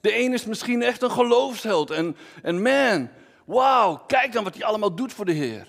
[0.00, 1.90] De een is misschien echt een geloofsheld.
[1.90, 3.08] En, en man,
[3.44, 5.68] wauw, kijk dan wat hij allemaal doet voor de Heer.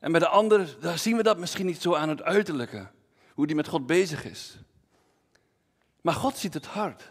[0.00, 2.86] En bij de ander, daar zien we dat misschien niet zo aan het uiterlijke.
[3.34, 4.56] Hoe die met God bezig is.
[6.00, 7.10] Maar God ziet het hart.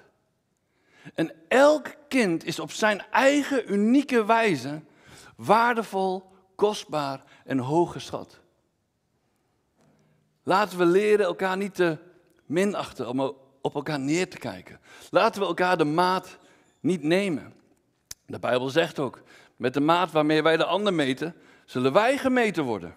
[1.14, 4.82] En elk kind is op zijn eigen unieke wijze
[5.36, 8.40] waardevol, kostbaar en hooggeschat.
[10.44, 11.98] Laten we leren elkaar niet te
[12.46, 13.08] minachten
[13.62, 14.80] op elkaar neer te kijken.
[15.10, 16.38] Laten we elkaar de maat
[16.80, 17.54] niet nemen.
[18.26, 19.22] De Bijbel zegt ook,
[19.56, 21.36] met de maat waarmee wij de ander meten,
[21.66, 22.96] zullen wij gemeten worden.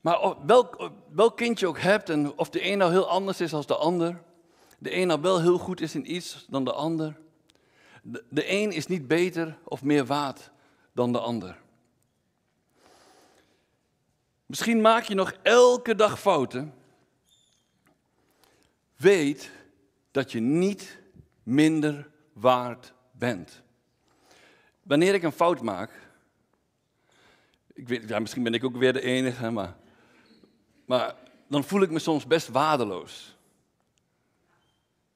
[0.00, 3.50] Maar welk, welk kind je ook hebt en of de een nou heel anders is
[3.50, 4.22] dan de ander,
[4.78, 7.16] de een nou wel heel goed is in iets dan de ander,
[8.02, 10.50] de, de een is niet beter of meer waard
[10.92, 11.58] dan de ander.
[14.52, 16.74] Misschien maak je nog elke dag fouten.
[18.96, 19.50] Weet
[20.10, 20.98] dat je niet
[21.42, 23.62] minder waard bent.
[24.82, 25.90] Wanneer ik een fout maak,
[27.72, 29.76] ik weet, ja, misschien ben ik ook weer de enige, maar
[30.84, 31.14] maar
[31.46, 33.36] dan voel ik me soms best waardeloos.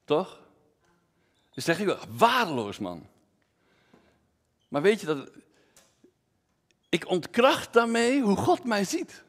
[0.04, 0.40] Toch?
[1.50, 3.06] Dan zeg ik wel, waardeloos man.
[4.68, 5.30] Maar weet je dat.
[6.88, 9.24] Ik ontkracht daarmee hoe God mij ziet.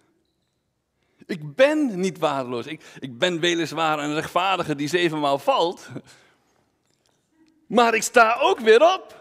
[1.28, 2.66] Ik ben niet waardeloos.
[2.66, 5.88] Ik, ik ben weliswaar een rechtvaardige die zevenmaal valt.
[7.68, 9.16] Maar ik sta ook weer op.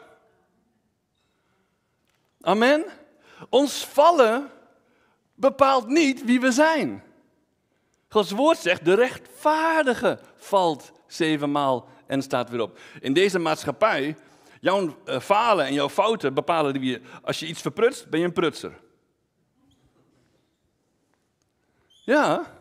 [2.40, 2.84] Amen.
[3.48, 4.50] Ons vallen
[5.34, 7.02] bepaalt niet wie we zijn.
[8.08, 12.78] Gods woord zegt, de rechtvaardige valt zevenmaal en staat weer op.
[13.00, 14.16] In deze maatschappij,
[14.60, 17.00] jouw eh, falen en jouw fouten bepalen wie je...
[17.22, 18.72] Als je iets verprutst, ben je een prutser.
[22.06, 22.54] Ja.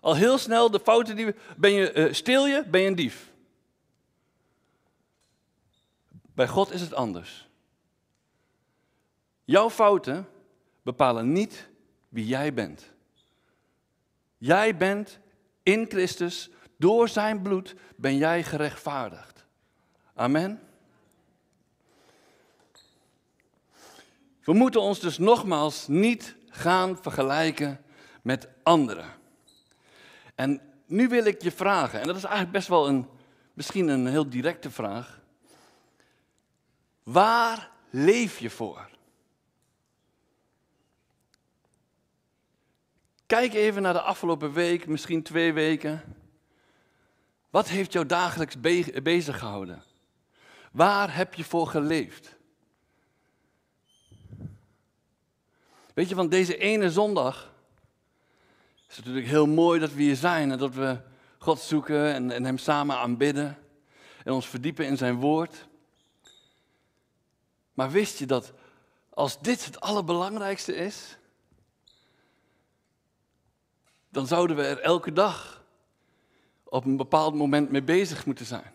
[0.00, 1.34] Al heel snel de fouten die...
[1.56, 3.32] Ben je, uh, stil je, ben je een dief.
[6.34, 7.48] Bij God is het anders.
[9.44, 10.28] Jouw fouten
[10.82, 11.68] bepalen niet
[12.08, 12.92] wie jij bent.
[14.38, 15.18] Jij bent
[15.62, 19.46] in Christus, door zijn bloed ben jij gerechtvaardigd.
[20.14, 20.60] Amen.
[24.44, 27.83] We moeten ons dus nogmaals niet gaan vergelijken
[28.24, 29.12] met anderen.
[30.34, 33.08] En nu wil ik je vragen, en dat is eigenlijk best wel een,
[33.54, 35.20] misschien een heel directe vraag.
[37.02, 38.90] Waar leef je voor?
[43.26, 46.02] Kijk even naar de afgelopen week, misschien twee weken.
[47.50, 49.82] Wat heeft jou dagelijks be bezig gehouden?
[50.72, 52.36] Waar heb je voor geleefd?
[55.94, 57.53] Weet je, van deze ene zondag
[58.94, 61.00] is het natuurlijk heel mooi dat we hier zijn en dat we
[61.38, 63.58] God zoeken en, en Hem samen aanbidden
[64.24, 65.66] en ons verdiepen in Zijn woord.
[67.72, 68.52] Maar wist je dat
[69.10, 71.16] als dit het allerbelangrijkste is,
[74.08, 75.64] dan zouden we er elke dag
[76.64, 78.72] op een bepaald moment mee bezig moeten zijn.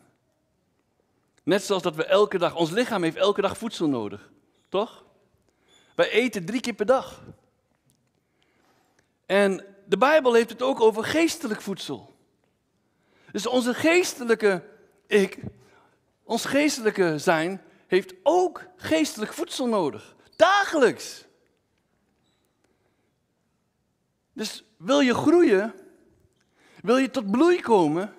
[1.43, 4.31] Net zoals dat we elke dag, ons lichaam heeft elke dag voedsel nodig,
[4.69, 5.05] toch?
[5.95, 7.23] Wij eten drie keer per dag.
[9.25, 12.15] En de Bijbel heeft het ook over geestelijk voedsel.
[13.31, 14.63] Dus onze geestelijke
[15.07, 15.39] ik,
[16.23, 20.15] ons geestelijke zijn, heeft ook geestelijk voedsel nodig.
[20.35, 21.25] Dagelijks.
[24.33, 25.73] Dus wil je groeien,
[26.81, 28.13] wil je tot bloei komen,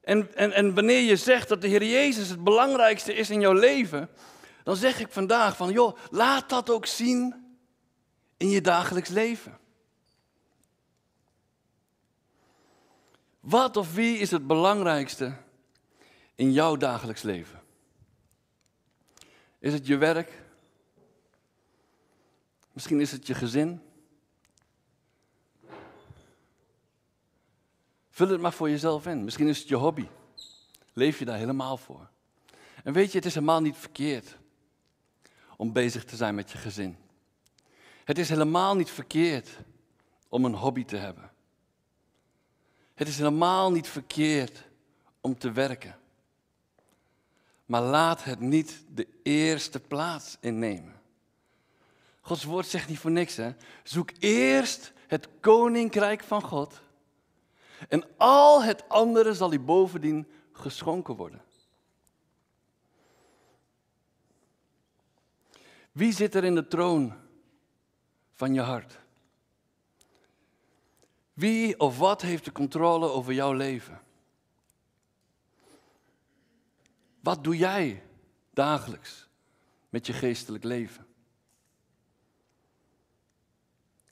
[0.00, 3.52] en, en, en wanneer je zegt dat de Heer Jezus het belangrijkste is in jouw
[3.52, 4.08] leven,
[4.64, 7.34] dan zeg ik vandaag van, joh, laat dat ook zien
[8.36, 9.60] in je dagelijks leven.
[13.42, 15.36] Wat of wie is het belangrijkste
[16.34, 17.62] in jouw dagelijks leven?
[19.58, 20.42] Is het je werk?
[22.72, 23.82] Misschien is het je gezin?
[28.10, 29.24] Vul het maar voor jezelf in.
[29.24, 30.08] Misschien is het je hobby.
[30.92, 32.08] Leef je daar helemaal voor?
[32.84, 34.36] En weet je, het is helemaal niet verkeerd
[35.56, 36.96] om bezig te zijn met je gezin.
[38.04, 39.58] Het is helemaal niet verkeerd
[40.28, 41.31] om een hobby te hebben.
[43.02, 44.64] Het is helemaal niet verkeerd
[45.20, 45.98] om te werken.
[47.66, 51.00] Maar laat het niet de eerste plaats innemen.
[52.20, 53.54] Gods woord zegt niet voor niks, hè?
[53.82, 56.80] Zoek eerst het koninkrijk van God.
[57.88, 61.42] En al het andere zal u bovendien geschonken worden.
[65.92, 67.14] Wie zit er in de troon
[68.32, 69.01] van je hart?
[71.32, 74.00] Wie of wat heeft de controle over jouw leven?
[77.20, 78.02] Wat doe jij
[78.50, 79.28] dagelijks
[79.88, 81.06] met je geestelijk leven?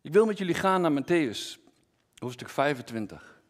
[0.01, 1.59] Ik wil met jullie gaan naar Matthäus,
[2.19, 3.41] hoofdstuk 25.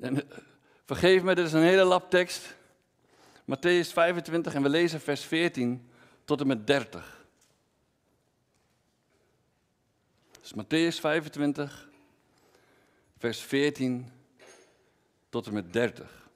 [0.00, 0.38] En eh,
[0.84, 2.56] vergeef me, dit is een hele lap tekst.
[3.42, 5.90] Matthäus 25 en we lezen vers 14
[6.24, 7.17] tot en met 30.
[10.48, 11.88] Dus Matthäus 25,
[13.18, 14.10] vers 14
[15.28, 16.28] tot en met 30.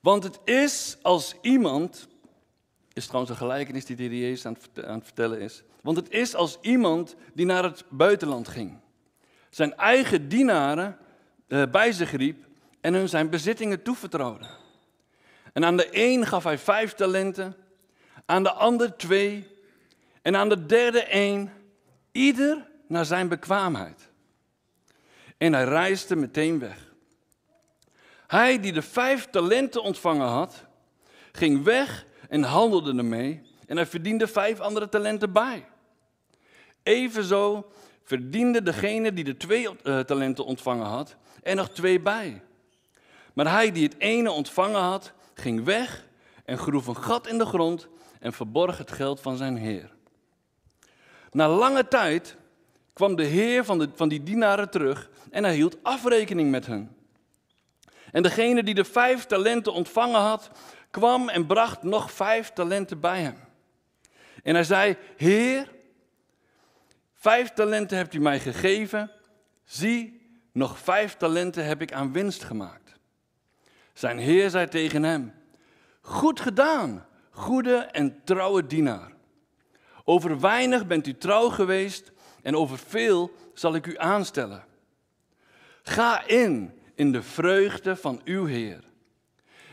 [0.00, 2.08] Want het is als iemand,
[2.92, 5.62] is trouwens een gelijkenis die de Jezus aan het, vertellen is.
[5.80, 8.78] Want het is als iemand die naar het buitenland ging.
[9.50, 10.98] Zijn eigen dienaren
[11.48, 12.46] uh, bij zich riep
[12.80, 14.46] en hun zijn bezittingen toevertrouwde.
[15.52, 17.56] En aan de een gaf hij vijf talenten,
[18.26, 19.52] aan de ander twee
[20.24, 21.52] en aan de derde één,
[22.12, 24.08] ieder naar zijn bekwaamheid.
[25.38, 26.92] En hij reisde meteen weg.
[28.26, 30.64] Hij die de vijf talenten ontvangen had,
[31.32, 35.66] ging weg en handelde ermee en hij verdiende vijf andere talenten bij.
[36.82, 37.70] Evenzo
[38.02, 42.42] verdiende degene die de twee uh, talenten ontvangen had er nog twee bij.
[43.32, 46.06] Maar hij die het ene ontvangen had, ging weg
[46.44, 47.88] en groef een gat in de grond
[48.20, 49.93] en verborg het geld van zijn heer.
[51.34, 52.36] Na lange tijd
[52.92, 56.96] kwam de heer van, de, van die dienaren terug en hij hield afrekening met hen.
[58.12, 60.50] En degene die de vijf talenten ontvangen had,
[60.90, 63.36] kwam en bracht nog vijf talenten bij hem.
[64.42, 65.72] En hij zei, Heer,
[67.14, 69.10] vijf talenten hebt u mij gegeven.
[69.64, 70.20] Zie,
[70.52, 72.94] nog vijf talenten heb ik aan winst gemaakt.
[73.92, 75.34] Zijn heer zei tegen hem,
[76.00, 79.13] goed gedaan, goede en trouwe dienaar.
[80.04, 84.64] Over weinig bent u trouw geweest en over veel zal ik u aanstellen.
[85.82, 88.84] Ga in, in de vreugde van uw Heer.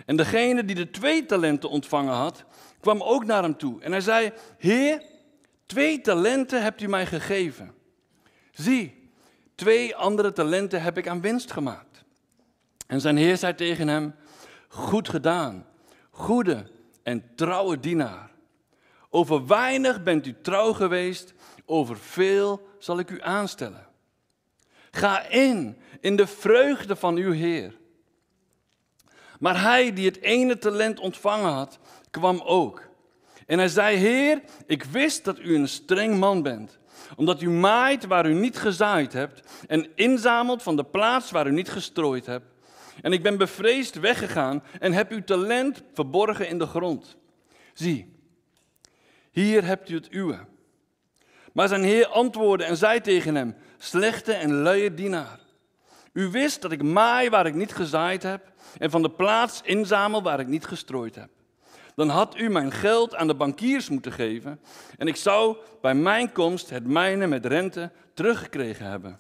[0.05, 2.43] En degene die de twee talenten ontvangen had,
[2.79, 3.81] kwam ook naar hem toe.
[3.81, 5.03] En hij zei, Heer,
[5.65, 7.73] twee talenten hebt u mij gegeven.
[8.51, 9.09] Zie,
[9.55, 12.03] twee andere talenten heb ik aan winst gemaakt.
[12.87, 14.15] En zijn heer zei tegen hem,
[14.67, 15.65] goed gedaan,
[16.09, 16.65] goede
[17.03, 18.30] en trouwe dienaar.
[19.13, 21.33] Over weinig bent u trouw geweest,
[21.65, 23.87] over veel zal ik u aanstellen.
[24.91, 27.79] Ga in, in de vreugde van uw Heer.
[29.39, 31.79] Maar hij die het ene talent ontvangen had,
[32.11, 32.89] kwam ook.
[33.45, 36.79] En hij zei, Heer, ik wist dat u een streng man bent,
[37.15, 41.51] omdat u maait waar u niet gezaaid hebt en inzamelt van de plaats waar u
[41.51, 42.45] niet gestrooid hebt.
[43.01, 47.17] En ik ben bevreesd weggegaan en heb uw talent verborgen in de grond.
[47.73, 48.20] Zie,
[49.31, 50.39] hier hebt u het uwe.
[51.53, 55.39] Maar zijn heer antwoordde en zei tegen hem, slechte en luie dienaar.
[56.13, 60.23] U wist dat ik maai waar ik niet gezaaid heb en van de plaats inzamel
[60.23, 61.29] waar ik niet gestrooid heb.
[61.95, 64.59] Dan had u mijn geld aan de bankiers moeten geven
[64.97, 69.19] en ik zou bij mijn komst het mijne met rente teruggekregen hebben.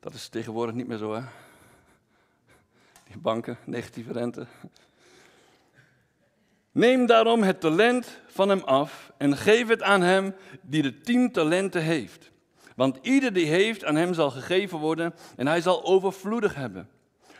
[0.00, 1.22] Dat is tegenwoordig niet meer zo, hè?
[3.06, 4.46] Die banken, negatieve rente.
[6.76, 11.32] Neem daarom het talent van hem af en geef het aan hem die de tien
[11.32, 12.30] talenten heeft.
[12.74, 16.88] Want ieder die heeft, aan hem zal gegeven worden en hij zal overvloedig hebben.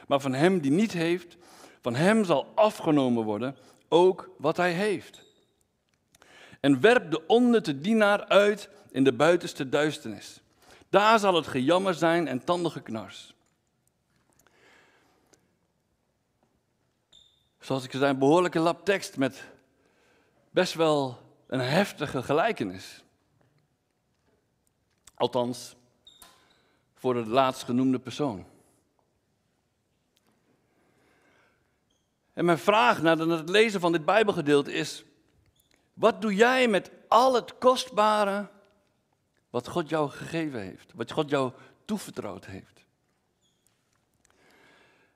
[0.07, 1.37] Maar van hem die niet heeft,
[1.81, 3.57] van hem zal afgenomen worden
[3.89, 5.23] ook wat hij heeft.
[6.61, 10.41] En werp de onnutte dienaar uit in de buitenste duisternis.
[10.91, 13.36] Daar zal het gejammer zijn en tandengeknars.
[17.67, 19.45] Zoals ik zei, een behoorlijke lap tekst met
[20.51, 23.05] best wel een heftige gelijkenis.
[25.15, 25.77] Althans,
[26.95, 28.47] voor de laatstgenoemde persoon.
[32.33, 35.05] En mijn vraag na het lezen van dit Bijbelgedeelte is:
[35.95, 38.49] wat doe jij met al het kostbare
[39.51, 41.53] wat God jou gegeven heeft, wat God jou
[41.85, 42.76] toevertrouwd heeft?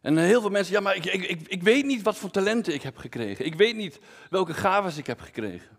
[0.00, 2.74] En heel veel mensen, ja, maar ik, ik, ik, ik weet niet wat voor talenten
[2.74, 3.44] ik heb gekregen.
[3.44, 3.98] Ik weet niet
[4.30, 5.78] welke gaven ik heb gekregen.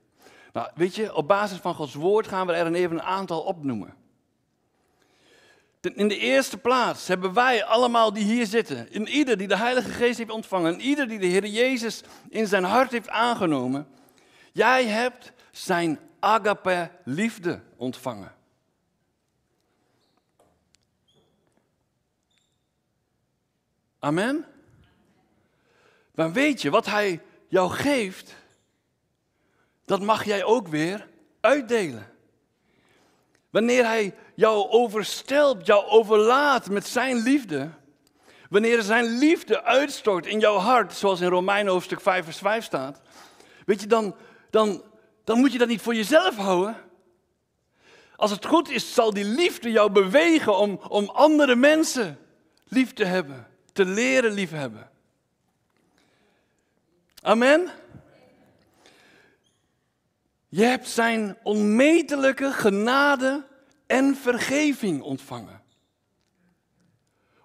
[0.54, 3.94] Nou, weet je, op basis van Gods woord gaan we er even een aantal opnoemen.
[5.82, 9.90] In de eerste plaats hebben wij allemaal die hier zitten, in ieder die de Heilige
[9.90, 13.88] Geest heeft ontvangen, en ieder die de Heer Jezus in zijn hart heeft aangenomen,
[14.52, 18.32] jij hebt zijn agape liefde ontvangen.
[24.04, 24.46] Amen.
[26.16, 28.36] Maar weet je, wat hij jou geeft,
[29.86, 31.08] dat mag jij ook weer
[31.42, 32.12] uitdelen.
[33.50, 37.70] Wanneer hij jou overstelpt, jou overlaat met zijn liefde.
[38.50, 43.02] Wanneer zijn liefde uitstort in jouw hart, zoals in Romeinen hoofdstuk 5 vers 5 staat.
[43.66, 44.16] Weet je, dan,
[44.50, 44.84] dan,
[45.24, 46.78] dan moet je dat niet voor jezelf houden.
[48.16, 52.20] Als het goed is, zal die liefde jou bewegen om, om andere mensen
[52.68, 53.50] lief te hebben.
[53.72, 54.90] Te leren liefhebben.
[57.22, 57.70] Amen.
[60.48, 63.44] Je hebt zijn onmetelijke genade
[63.88, 65.62] en vergeving ontvangen.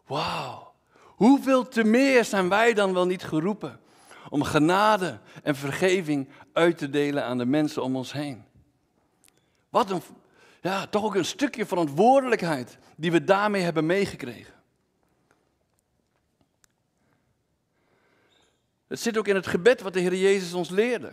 [0.07, 0.75] Wauw,
[1.05, 3.81] hoeveel te meer zijn wij dan wel niet geroepen
[4.29, 8.45] om genade en vergeving uit te delen aan de mensen om ons heen.
[9.69, 10.03] Wat een,
[10.61, 14.55] ja, toch ook een stukje verantwoordelijkheid die we daarmee hebben meegekregen.
[18.87, 21.13] Het zit ook in het gebed wat de Heer Jezus ons leerde.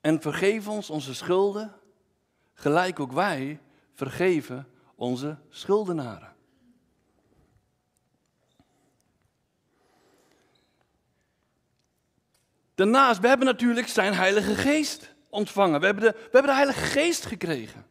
[0.00, 1.74] En vergeef ons onze schulden,
[2.54, 3.60] gelijk ook wij
[3.94, 6.34] vergeven onze schuldenaren.
[12.74, 15.80] Daarnaast, we hebben natuurlijk zijn Heilige Geest ontvangen.
[15.80, 17.86] We hebben de, we hebben de Heilige Geest gekregen.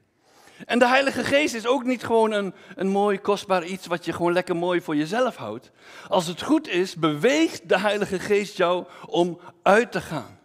[0.66, 4.14] En de Heilige Geest is ook niet gewoon een, een mooi, kostbaar iets wat je
[4.14, 5.72] gewoon lekker mooi voor jezelf houdt.
[6.08, 10.40] Als het goed is, beweegt de Heilige Geest jou om uit te gaan.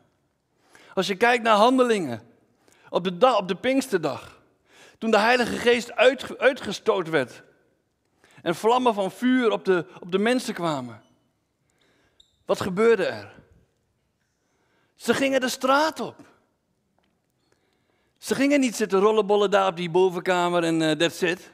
[0.94, 2.22] Als je kijkt naar handelingen,
[2.88, 4.40] op de, dag, op de Pinksterdag,
[4.98, 7.42] toen de Heilige Geest uit, uitgestoot werd
[8.42, 11.02] en vlammen van vuur op de, op de mensen kwamen.
[12.44, 13.34] Wat gebeurde er?
[14.94, 16.29] Ze gingen de straat op.
[18.20, 21.50] Ze gingen niet zitten rollenbollen daar op die bovenkamer en uh, that's it.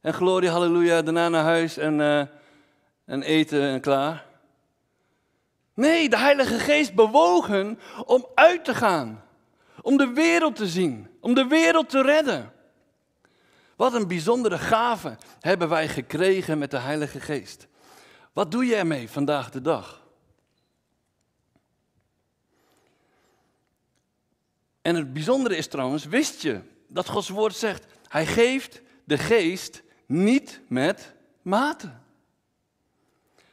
[0.00, 2.22] En glorie, halleluja, daarna naar huis en, uh,
[3.04, 4.26] en eten en klaar.
[5.74, 9.24] Nee, de Heilige Geest bewogen om uit te gaan.
[9.82, 11.08] Om de wereld te zien.
[11.20, 12.52] Om de wereld te redden.
[13.76, 17.68] Wat een bijzondere gave hebben wij gekregen met de Heilige Geest.
[18.32, 19.99] Wat doe je ermee vandaag de dag?
[24.82, 29.82] En het bijzondere is trouwens, wist je dat Gods woord zegt, hij geeft de geest
[30.06, 31.92] niet met mate.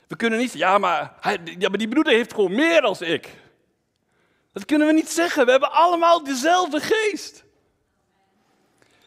[0.07, 3.35] We kunnen niet, ja maar, hij, ja, maar die broeder heeft gewoon meer dan ik.
[4.53, 5.45] Dat kunnen we niet zeggen.
[5.45, 7.43] We hebben allemaal dezelfde geest.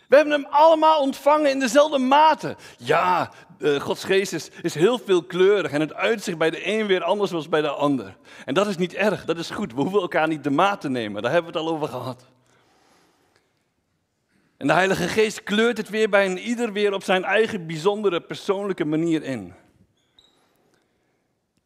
[0.09, 2.57] We hebben hem allemaal ontvangen in dezelfde mate.
[2.79, 3.31] Ja,
[3.61, 7.31] uh, Gods geest is, is heel veelkleurig en het uitzicht bij de een weer anders
[7.31, 8.17] dan bij de ander.
[8.45, 9.75] En dat is niet erg, dat is goed.
[9.75, 12.25] We hoeven elkaar niet de maat te nemen, daar hebben we het al over gehad.
[14.57, 18.21] En de Heilige Geest kleurt het weer bij een ieder weer op zijn eigen bijzondere
[18.21, 19.55] persoonlijke manier in.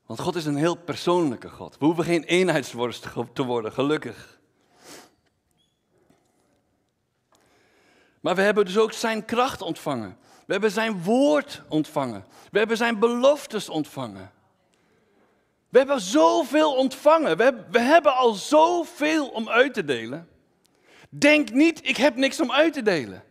[0.07, 1.77] Want God is een heel persoonlijke God.
[1.79, 4.41] We hoeven geen eenheidsworst te worden, gelukkig.
[8.21, 10.17] Maar we hebben dus ook zijn kracht ontvangen.
[10.47, 12.25] We hebben zijn woord ontvangen.
[12.51, 14.33] We hebben zijn beloftes ontvangen.
[15.69, 17.37] We hebben zoveel ontvangen.
[17.71, 20.29] We hebben, al zoveel om uit te delen.
[21.09, 23.25] Denk niet, ik heb niks om uit te delen.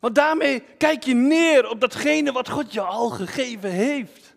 [0.00, 4.34] Want daarmee kijk je neer op datgene wat God je al gegeven heeft.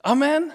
[0.00, 0.52] Amen.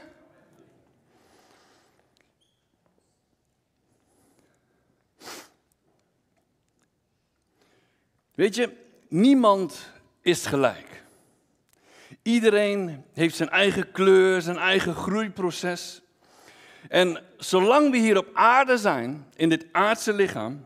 [8.35, 9.91] Weet je, niemand
[10.21, 11.03] is gelijk.
[12.21, 16.01] Iedereen heeft zijn eigen kleur, zijn eigen groeiproces.
[16.89, 20.65] En zolang we hier op aarde zijn, in dit aardse lichaam,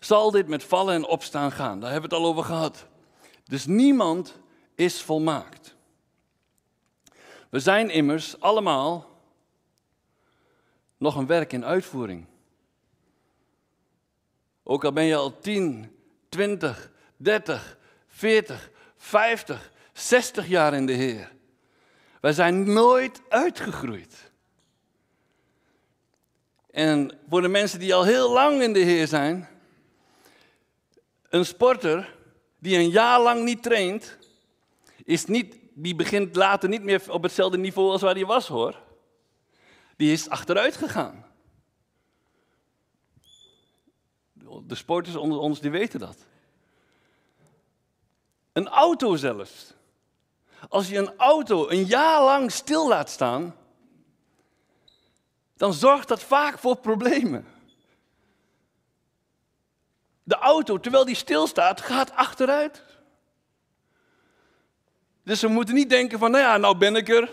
[0.00, 1.80] zal dit met vallen en opstaan gaan.
[1.80, 2.86] Daar hebben we het al over gehad.
[3.44, 4.38] Dus niemand
[4.74, 5.76] is volmaakt.
[7.50, 9.06] We zijn immers allemaal
[10.96, 12.26] nog een werk in uitvoering.
[14.62, 15.96] Ook al ben je al 10,
[16.28, 21.32] 20, 30, 40, 50, 60 jaar in de Heer.
[22.20, 24.30] Wij zijn nooit uitgegroeid.
[26.70, 29.48] En voor de mensen die al heel lang in de Heer zijn,
[31.28, 32.16] een sporter
[32.58, 34.18] die een jaar lang niet traint,
[35.04, 38.82] is niet, die begint later niet meer op hetzelfde niveau als waar hij was hoor.
[39.96, 41.26] Die is achteruit gegaan.
[44.66, 46.26] De sporters onder ons die weten dat.
[48.58, 49.72] Een auto zelfs.
[50.68, 53.56] Als je een auto een jaar lang stil laat staan,
[55.56, 57.46] dan zorgt dat vaak voor problemen.
[60.22, 62.82] De auto, terwijl die stilstaat, gaat achteruit.
[65.22, 67.30] Dus we moeten niet denken van, nou ja, nou ben ik er.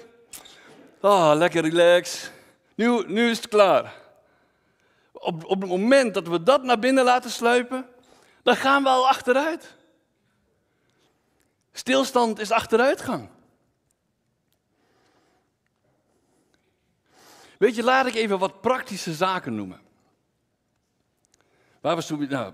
[1.01, 2.31] Oh, lekker relax.
[2.75, 3.93] Nu, nu is het klaar.
[5.11, 7.89] Op, op het moment dat we dat naar binnen laten sluipen,
[8.43, 9.74] dan gaan we al achteruit.
[11.77, 13.29] Stilstand is achteruitgang.
[17.57, 19.81] Weet je, laat ik even wat praktische zaken noemen.
[21.81, 22.53] Waar we, nou,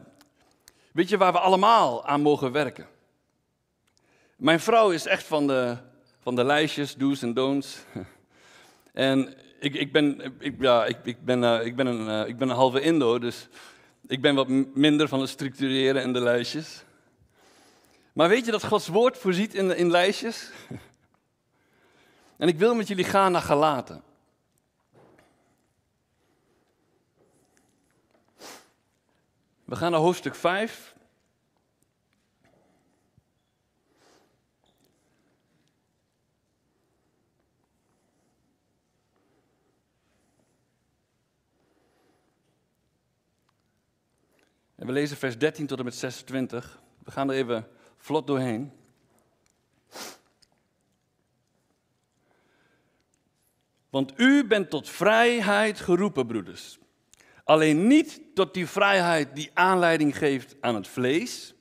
[0.91, 2.87] weet je waar we allemaal aan mogen werken?
[4.35, 5.77] Mijn vrouw is echt van de,
[6.19, 7.77] van de lijstjes, do's en don'ts.
[8.93, 12.49] En ik, ik ben, ja, ik, ik, ben, uh, ik, ben een, uh, ik ben
[12.49, 13.47] een halve Indo, dus
[14.07, 16.83] ik ben wat minder van het structureren en de lijstjes.
[18.13, 20.49] Maar weet je dat Gods woord voorziet in, in lijstjes?
[22.37, 24.03] En ik wil met jullie gaan naar Galaten.
[29.63, 30.95] We gaan naar hoofdstuk 5.
[44.75, 46.81] En we lezen vers 13 tot en met 26.
[47.03, 47.67] We gaan er even
[48.01, 48.71] vlot doorheen.
[53.89, 56.79] Want u bent tot vrijheid geroepen, broeders.
[57.43, 61.53] Alleen niet tot die vrijheid die aanleiding geeft aan het vlees,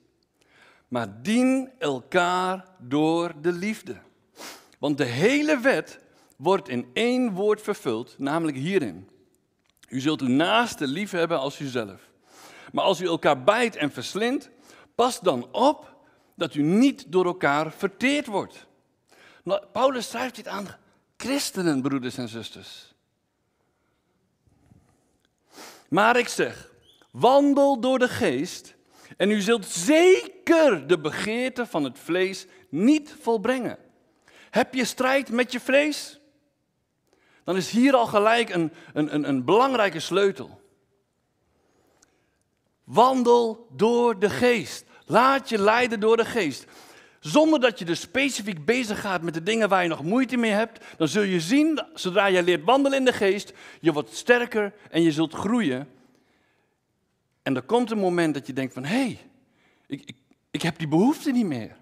[0.89, 3.97] maar dien elkaar door de liefde.
[4.79, 6.01] Want de hele wet
[6.37, 9.09] wordt in één woord vervuld, namelijk hierin.
[9.89, 12.11] U zult uw naaste lief hebben als uzelf.
[12.73, 14.51] Maar als u elkaar bijt en verslindt,
[14.95, 15.90] pas dan op
[16.41, 18.67] dat u niet door elkaar verteerd wordt.
[19.45, 20.77] Nou, Paulus schrijft dit aan
[21.17, 22.95] christenen, broeders en zusters.
[25.89, 26.71] Maar ik zeg,
[27.11, 28.75] wandel door de geest
[29.17, 33.79] en u zult zeker de begeerte van het vlees niet volbrengen.
[34.51, 36.21] Heb je strijd met je vlees?
[37.45, 40.61] Dan is hier al gelijk een, een, een, een belangrijke sleutel.
[42.85, 44.89] Wandel door de geest.
[45.11, 46.67] Laat je leiden door de geest.
[47.21, 50.51] Zonder dat je dus specifiek bezig gaat met de dingen waar je nog moeite mee
[50.51, 54.75] hebt, dan zul je zien, zodra je leert wandelen in de geest, je wordt sterker
[54.91, 55.89] en je zult groeien.
[57.43, 59.19] En er komt een moment dat je denkt van, hé, hey,
[59.87, 60.17] ik, ik,
[60.51, 61.77] ik heb die behoefte niet meer.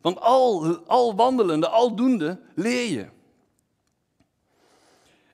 [0.00, 3.06] Want al, al wandelende, al doende, leer je.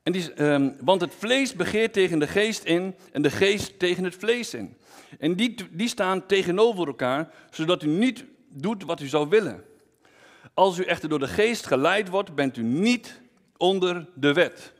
[0.07, 4.05] En die, ehm, want het vlees begeert tegen de geest in en de geest tegen
[4.05, 4.77] het vlees in.
[5.19, 9.65] En die, die staan tegenover elkaar, zodat u niet doet wat u zou willen.
[10.55, 13.21] Als u echter door de geest geleid wordt, bent u niet
[13.57, 14.73] onder de wet.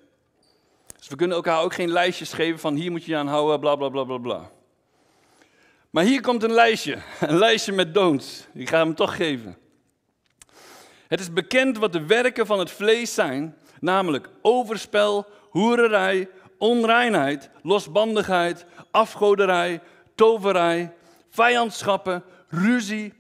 [0.99, 3.61] Dus we kunnen elkaar ook geen lijstjes geven van hier moet je je aan houden,
[3.61, 4.51] bla bla bla bla bla.
[5.91, 8.47] Maar hier komt een lijstje, een lijstje met don'ts.
[8.55, 9.59] Ik ga hem toch geven.
[11.09, 13.57] Het is bekend wat de werken van het vlees zijn,
[13.87, 16.29] namelijk overspel, hoererij,
[16.59, 19.81] onreinheid, losbandigheid, afgoderij,
[20.15, 20.93] toverij,
[21.31, 23.13] vijandschappen, ruzie,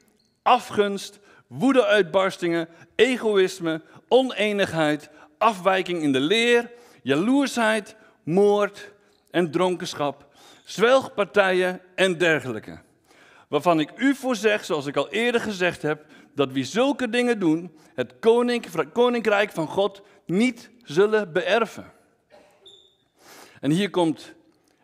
[0.43, 6.71] afgunst, woedeuitbarstingen, egoïsme, oneenigheid, afwijking in de leer,
[7.03, 8.93] jaloersheid, moord
[9.31, 10.27] en dronkenschap,
[10.65, 12.79] zwelgpartijen en dergelijke.
[13.49, 16.05] Waarvan ik u voor zeg, zoals ik al eerder gezegd heb,
[16.35, 18.15] dat wie zulke dingen doen, het
[18.93, 21.93] koninkrijk van God niet zullen beërven.
[23.61, 24.35] En hier komt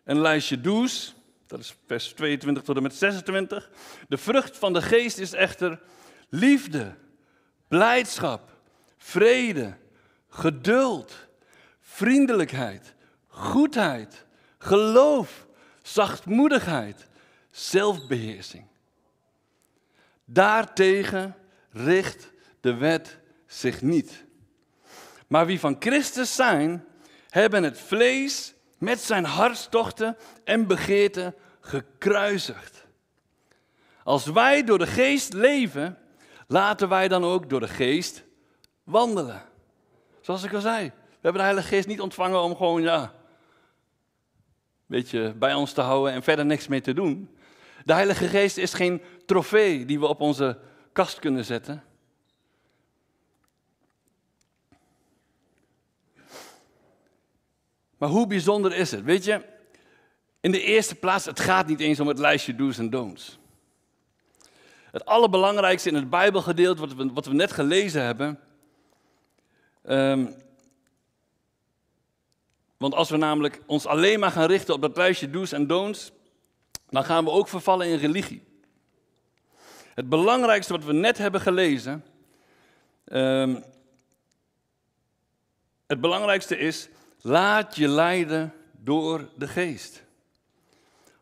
[0.05, 1.15] een lijstje do's,
[1.47, 3.71] dat is vers 22 tot en met 26.
[4.09, 5.81] De vrucht van de geest is echter
[6.29, 6.95] liefde,
[7.69, 8.51] blijdschap,
[8.97, 9.77] vrede,
[10.29, 11.29] geduld,
[11.81, 12.95] vriendelijkheid,
[13.27, 14.25] goedheid,
[14.59, 15.47] geloof,
[15.83, 17.07] zachtmoedigheid,
[17.51, 18.65] zelfbeheersing.
[20.25, 21.35] Daartegen
[21.71, 22.31] richt
[22.61, 24.25] de wet zich niet.
[25.33, 26.85] Maar wie van Christus zijn,
[27.29, 32.87] hebben het vlees met zijn hartstochten en begeerten gekruisigd.
[34.05, 35.99] Als wij door de geest leven,
[36.47, 38.25] laten wij dan ook door de geest
[38.85, 39.43] wandelen.
[40.21, 43.11] Zoals ik al zei, we hebben de Heilige Geest niet ontvangen om gewoon, ja, een
[44.87, 47.37] beetje bij ons te houden en verder niks mee te doen.
[47.85, 50.59] De Heilige Geest is geen trofee die we op onze
[50.93, 51.83] kast kunnen zetten.
[58.03, 59.03] Maar hoe bijzonder is het?
[59.03, 59.41] Weet je,
[60.41, 63.39] in de eerste plaats, het gaat niet eens om het lijstje do's en don'ts.
[64.91, 68.41] Het allerbelangrijkste in het Bijbelgedeelte, wat we, wat we net gelezen hebben.
[69.83, 70.27] Ehm,
[72.77, 76.13] want als we namelijk ons alleen maar gaan richten op dat lijstje do's en don'ts,
[76.89, 78.45] dan gaan we ook vervallen in religie.
[79.95, 82.05] Het belangrijkste wat we net hebben gelezen,
[83.05, 83.61] ehm,
[85.87, 86.89] het belangrijkste is,
[87.23, 90.05] laat je leiden door de geest.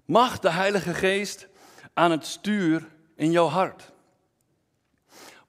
[0.05, 1.49] Mag de Heilige Geest
[1.95, 3.93] aan het stuur in jouw hart?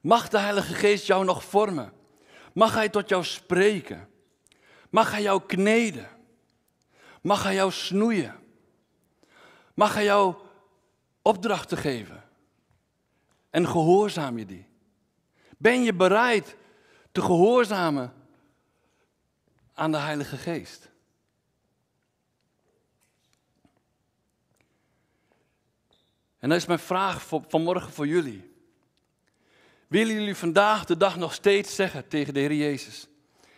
[0.01, 1.93] Mag de Heilige Geest jou nog vormen?
[2.53, 4.09] Mag Hij tot jou spreken?
[4.89, 6.09] Mag Hij jou kneden?
[7.21, 8.35] Mag Hij jou snoeien?
[9.73, 10.35] Mag Hij jou
[11.21, 12.23] opdrachten geven?
[13.49, 14.67] En gehoorzaam je die?
[15.57, 16.55] Ben je bereid
[17.11, 18.13] te gehoorzamen
[19.73, 20.89] aan de Heilige Geest?
[26.39, 28.51] En dat is mijn vraag voor, vanmorgen voor jullie.
[29.87, 33.07] Willen jullie vandaag de dag nog steeds zeggen tegen de Heer Jezus: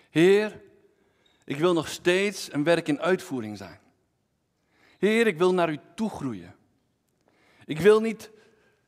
[0.09, 0.61] Heer,
[1.43, 3.79] ik wil nog steeds een werk in uitvoering zijn.
[4.97, 6.55] Heer, ik wil naar u toe groeien.
[7.65, 8.31] Ik wil niet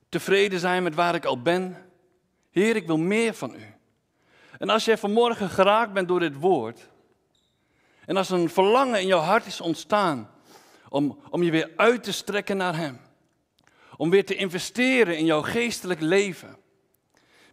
[0.09, 1.91] tevreden zijn met waar ik al ben.
[2.51, 3.73] Heer, ik wil meer van u.
[4.57, 6.89] En als jij vanmorgen geraakt bent door dit woord,
[8.05, 10.29] en als een verlangen in jouw hart is ontstaan
[10.89, 12.99] om, om je weer uit te strekken naar Hem,
[13.97, 16.57] om weer te investeren in jouw geestelijk leven,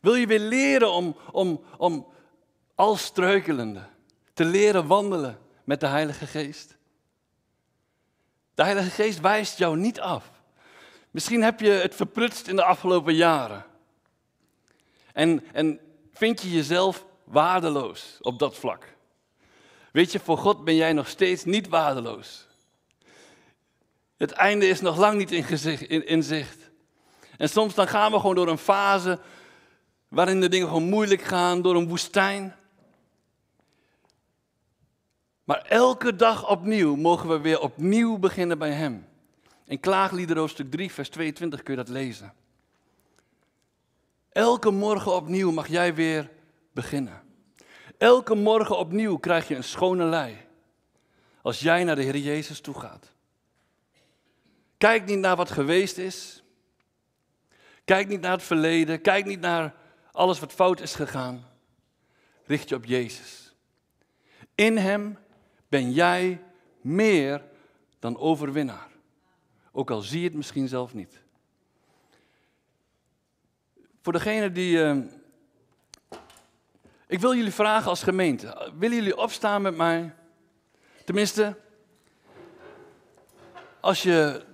[0.00, 2.06] wil je weer leren om, om, om
[2.74, 3.82] als struikelende
[4.34, 6.76] te leren wandelen met de Heilige Geest?
[8.54, 10.30] De Heilige Geest wijst jou niet af.
[11.10, 13.64] Misschien heb je het verprutst in de afgelopen jaren.
[15.12, 15.80] En, en
[16.12, 18.96] vind je jezelf waardeloos op dat vlak.
[19.92, 22.46] Weet je, voor God ben jij nog steeds niet waardeloos.
[24.16, 25.32] Het einde is nog lang niet
[25.88, 26.70] in, zicht.
[27.38, 29.18] En soms dan gaan we gewoon door een fase
[30.08, 32.56] waarin de dingen gewoon moeilijk gaan, door een woestijn.
[35.44, 39.06] Maar elke dag opnieuw mogen we weer opnieuw beginnen bij Hem.
[39.64, 42.32] In Klaaglieder hoofdstuk 3, vers 22 kun je dat lezen.
[44.28, 46.30] Elke morgen opnieuw mag jij weer
[46.72, 47.21] beginnen.
[48.02, 50.36] Elke morgen opnieuw krijg je een schone lei.
[51.42, 53.12] Als jij naar de Heer Jezus toe gaat.
[54.78, 56.42] Kijk niet naar wat geweest is.
[57.84, 59.00] Kijk niet naar het verleden.
[59.00, 59.74] Kijk niet naar
[60.12, 61.46] alles wat fout is gegaan.
[62.44, 63.54] Richt je op Jezus.
[64.54, 65.18] In Hem
[65.68, 66.42] ben jij
[66.80, 67.44] meer
[67.98, 68.88] dan overwinnaar.
[69.72, 71.22] Ook al zie je het misschien zelf niet.
[74.00, 74.84] voor degene die.
[74.84, 74.96] eh,
[77.12, 78.70] ik wil jullie vragen als gemeente.
[78.78, 80.14] Willen jullie opstaan met mij?
[81.04, 81.56] Tenminste,
[83.80, 84.44] als je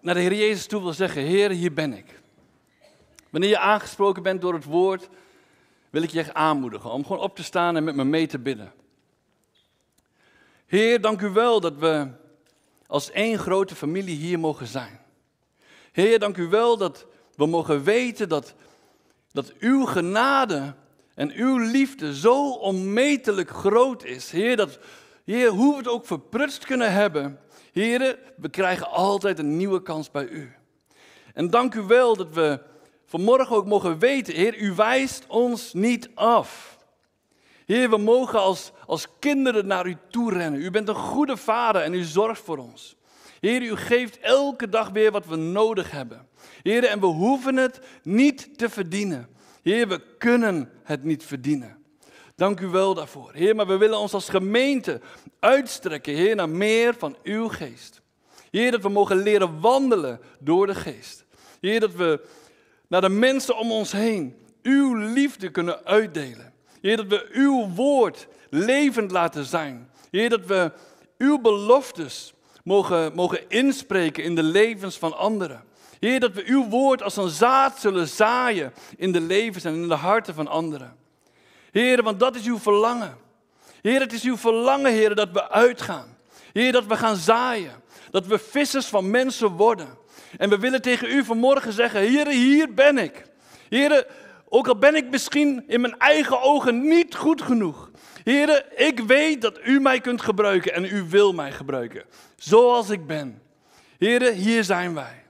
[0.00, 2.20] naar de Heer Jezus toe wil zeggen: Heer, hier ben ik.
[3.30, 5.08] Wanneer je aangesproken bent door het woord,
[5.90, 8.38] wil ik je echt aanmoedigen om gewoon op te staan en met me mee te
[8.38, 8.72] bidden.
[10.66, 12.08] Heer, dank u wel dat we
[12.86, 15.00] als één grote familie hier mogen zijn.
[15.92, 18.54] Heer, dank u wel dat we mogen weten dat,
[19.32, 20.74] dat uw genade
[21.14, 24.30] en uw liefde zo onmetelijk groot is.
[24.30, 24.78] Heer, dat,
[25.24, 27.38] heer, hoe we het ook verprutst kunnen hebben.
[27.72, 30.52] Heer, we krijgen altijd een nieuwe kans bij u.
[31.34, 32.60] En dank u wel dat we
[33.06, 36.78] vanmorgen ook mogen weten, Heer, u wijst ons niet af.
[37.66, 40.60] Heer, we mogen als, als kinderen naar u toe rennen.
[40.60, 42.96] U bent een goede vader en u zorgt voor ons.
[43.40, 46.28] Heer, u geeft elke dag weer wat we nodig hebben.
[46.62, 49.28] Heer, en we hoeven het niet te verdienen.
[49.64, 51.76] Heer, we kunnen het niet verdienen.
[52.34, 53.30] Dank u wel daarvoor.
[53.32, 55.00] Heer, maar we willen ons als gemeente
[55.40, 58.00] uitstrekken, Heer, naar meer van uw geest.
[58.50, 61.24] Heer, dat we mogen leren wandelen door de geest.
[61.60, 62.26] Heer, dat we
[62.88, 66.52] naar de mensen om ons heen uw liefde kunnen uitdelen.
[66.80, 69.90] Heer, dat we uw woord levend laten zijn.
[70.10, 70.72] Heer, dat we
[71.18, 72.34] uw beloftes
[72.64, 75.64] mogen, mogen inspreken in de levens van anderen.
[76.00, 79.88] Heer, dat we uw woord als een zaad zullen zaaien in de levens en in
[79.88, 80.96] de harten van anderen.
[81.70, 83.16] Heer, want dat is uw verlangen.
[83.82, 86.16] Heer, het is uw verlangen, Heer, dat we uitgaan.
[86.52, 87.82] Heer, dat we gaan zaaien.
[88.10, 89.88] Dat we vissers van mensen worden.
[90.38, 93.24] En we willen tegen u vanmorgen zeggen, Heer, hier ben ik.
[93.68, 94.06] Heer,
[94.48, 97.90] ook al ben ik misschien in mijn eigen ogen niet goed genoeg.
[98.24, 102.04] Heer, ik weet dat u mij kunt gebruiken en u wil mij gebruiken.
[102.36, 103.42] Zoals ik ben.
[103.98, 105.23] Heer, hier zijn wij.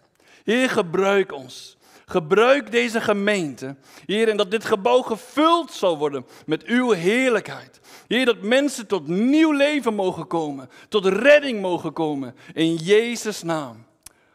[0.45, 1.77] Heer, gebruik ons.
[2.07, 3.77] Gebruik deze gemeente,
[4.07, 7.81] Heer, en dat dit gebouw gevuld zal worden met uw heerlijkheid.
[8.07, 12.35] Heer, dat mensen tot nieuw leven mogen komen, tot redding mogen komen.
[12.53, 13.85] In Jezus' naam.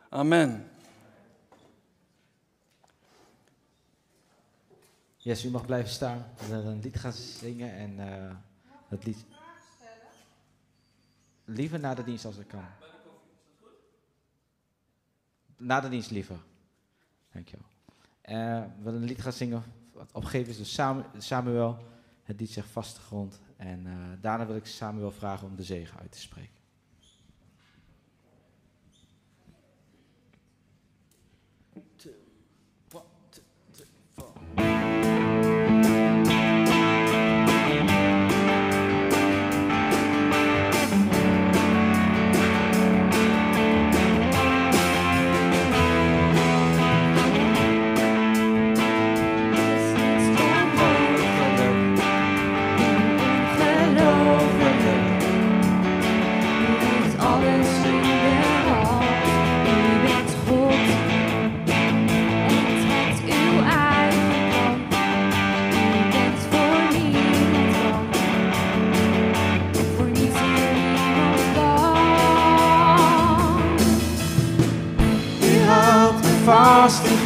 [0.10, 0.72] Amen.
[5.18, 6.32] Yes, u mag blijven staan.
[6.38, 8.36] We zullen een lied gaan zingen en uh,
[8.88, 9.26] het lied.
[11.46, 12.79] Liever na de dienst als ik kan.
[15.60, 16.38] Na de dienst liever.
[17.32, 17.68] Dankjewel.
[18.26, 18.36] Uh,
[18.78, 19.64] we willen een lied gaan zingen.
[20.12, 20.80] Opgeven is dus
[21.18, 21.78] Samuel.
[22.24, 23.42] Het lied zegt vaste grond.
[23.58, 26.59] En uh, daarna wil ik Samuel vragen om de zegen uit te spreken.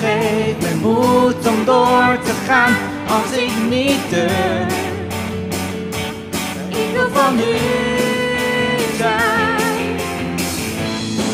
[0.03, 2.73] Geef me moed om door te gaan
[3.07, 4.73] als ik niet durf.
[6.69, 7.57] Ik wil van u
[8.97, 9.95] zijn.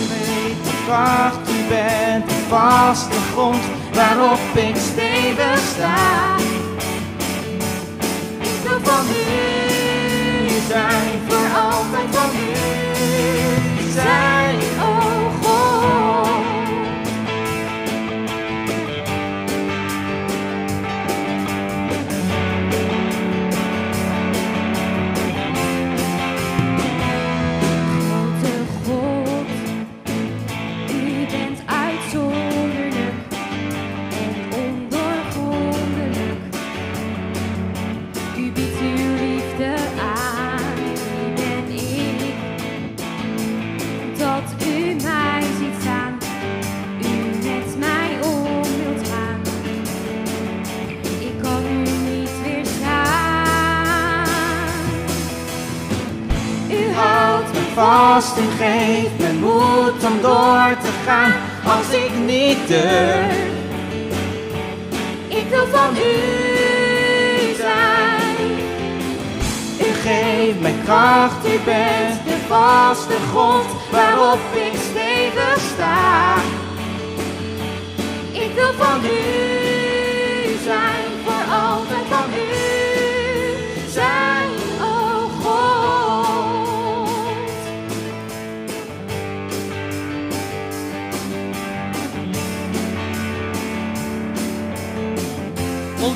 [0.09, 3.63] Weet de kracht, u bent de vaste grond
[3.93, 6.35] waarop ik stevig sta.
[8.39, 12.88] Ik wil van u zijn, voor altijd van u
[58.19, 61.33] en geef me moed om door te gaan
[61.65, 63.35] als ik niet durf.
[65.27, 68.51] Ik wil van u zijn.
[69.79, 76.35] U geeft mij kracht, u bent de vaste grond waarop ik stevig sta.
[78.31, 79.58] Ik wil van u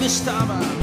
[0.05, 0.82] estava.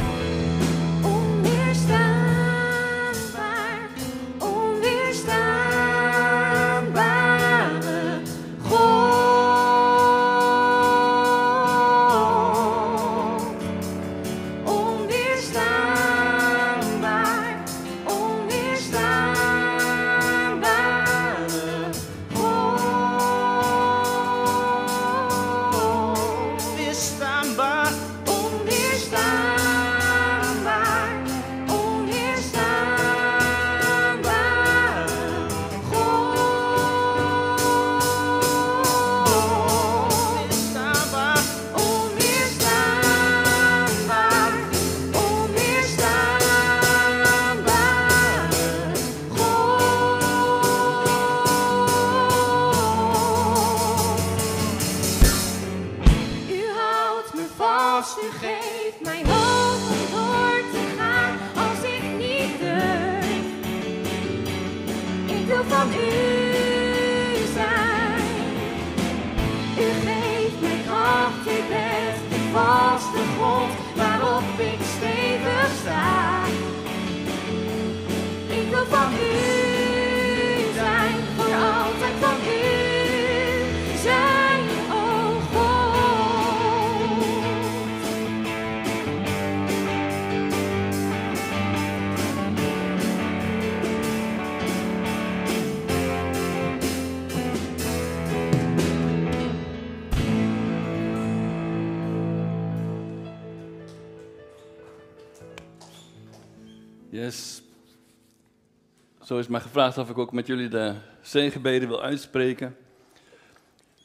[109.30, 112.76] Zo is mij gevraagd of ik ook met jullie de zegenbeden wil uitspreken.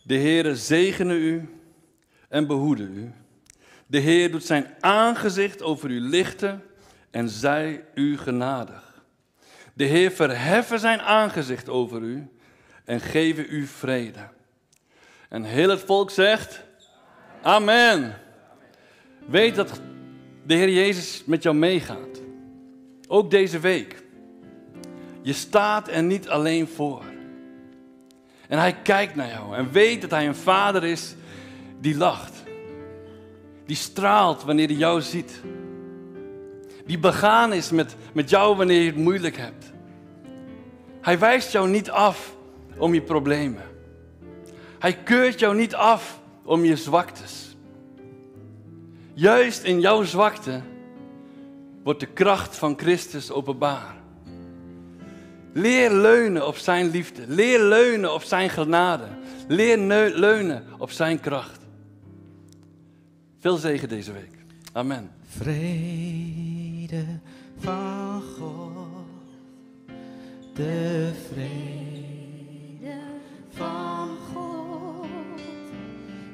[0.03, 1.49] De Heere zegene u
[2.30, 3.11] en behoede u.
[3.88, 6.64] De Heer doet zijn aangezicht over u lichten
[7.11, 9.03] en zij u genadig.
[9.73, 12.27] De Heer verheffen zijn aangezicht over u
[12.84, 14.30] en geven u vrede.
[15.30, 16.64] En heel het volk zegt,
[17.41, 18.18] Amen.
[19.27, 19.81] Weet dat
[20.45, 22.22] de Heer Jezus met jou meegaat.
[23.07, 24.03] Ook deze week.
[25.26, 27.03] Je staat er niet alleen voor.
[28.47, 31.15] En hij kijkt naar jou en weet dat hij een vader is
[31.80, 32.43] die lacht.
[33.65, 35.41] Die straalt wanneer hij jou ziet.
[36.85, 39.73] Die begaan is met, met jou wanneer je het moeilijk hebt.
[41.02, 42.35] Hij wijst jou niet af
[42.77, 43.64] om je problemen.
[44.80, 47.56] Hij keurt jou niet af om je zwaktes.
[49.14, 50.61] Juist in jouw zwakte
[51.84, 54.03] wordt de kracht van Christus openbaar.
[55.57, 57.23] Leer leunen op zijn liefde.
[57.27, 59.07] Leer leunen op zijn genade.
[59.48, 59.77] Leer
[60.15, 61.60] leunen op zijn kracht.
[63.40, 64.32] Veel zegen deze week.
[64.73, 65.11] Amen.
[65.27, 67.06] Vrede
[67.57, 69.06] van God,
[70.53, 72.99] de vrede
[73.49, 75.07] van God,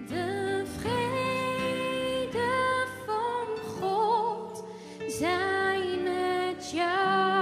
[0.07, 2.49] de vrede
[3.05, 3.47] van
[3.79, 4.63] God,
[5.07, 7.40] zij met jou.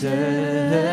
[0.00, 0.89] Jezus'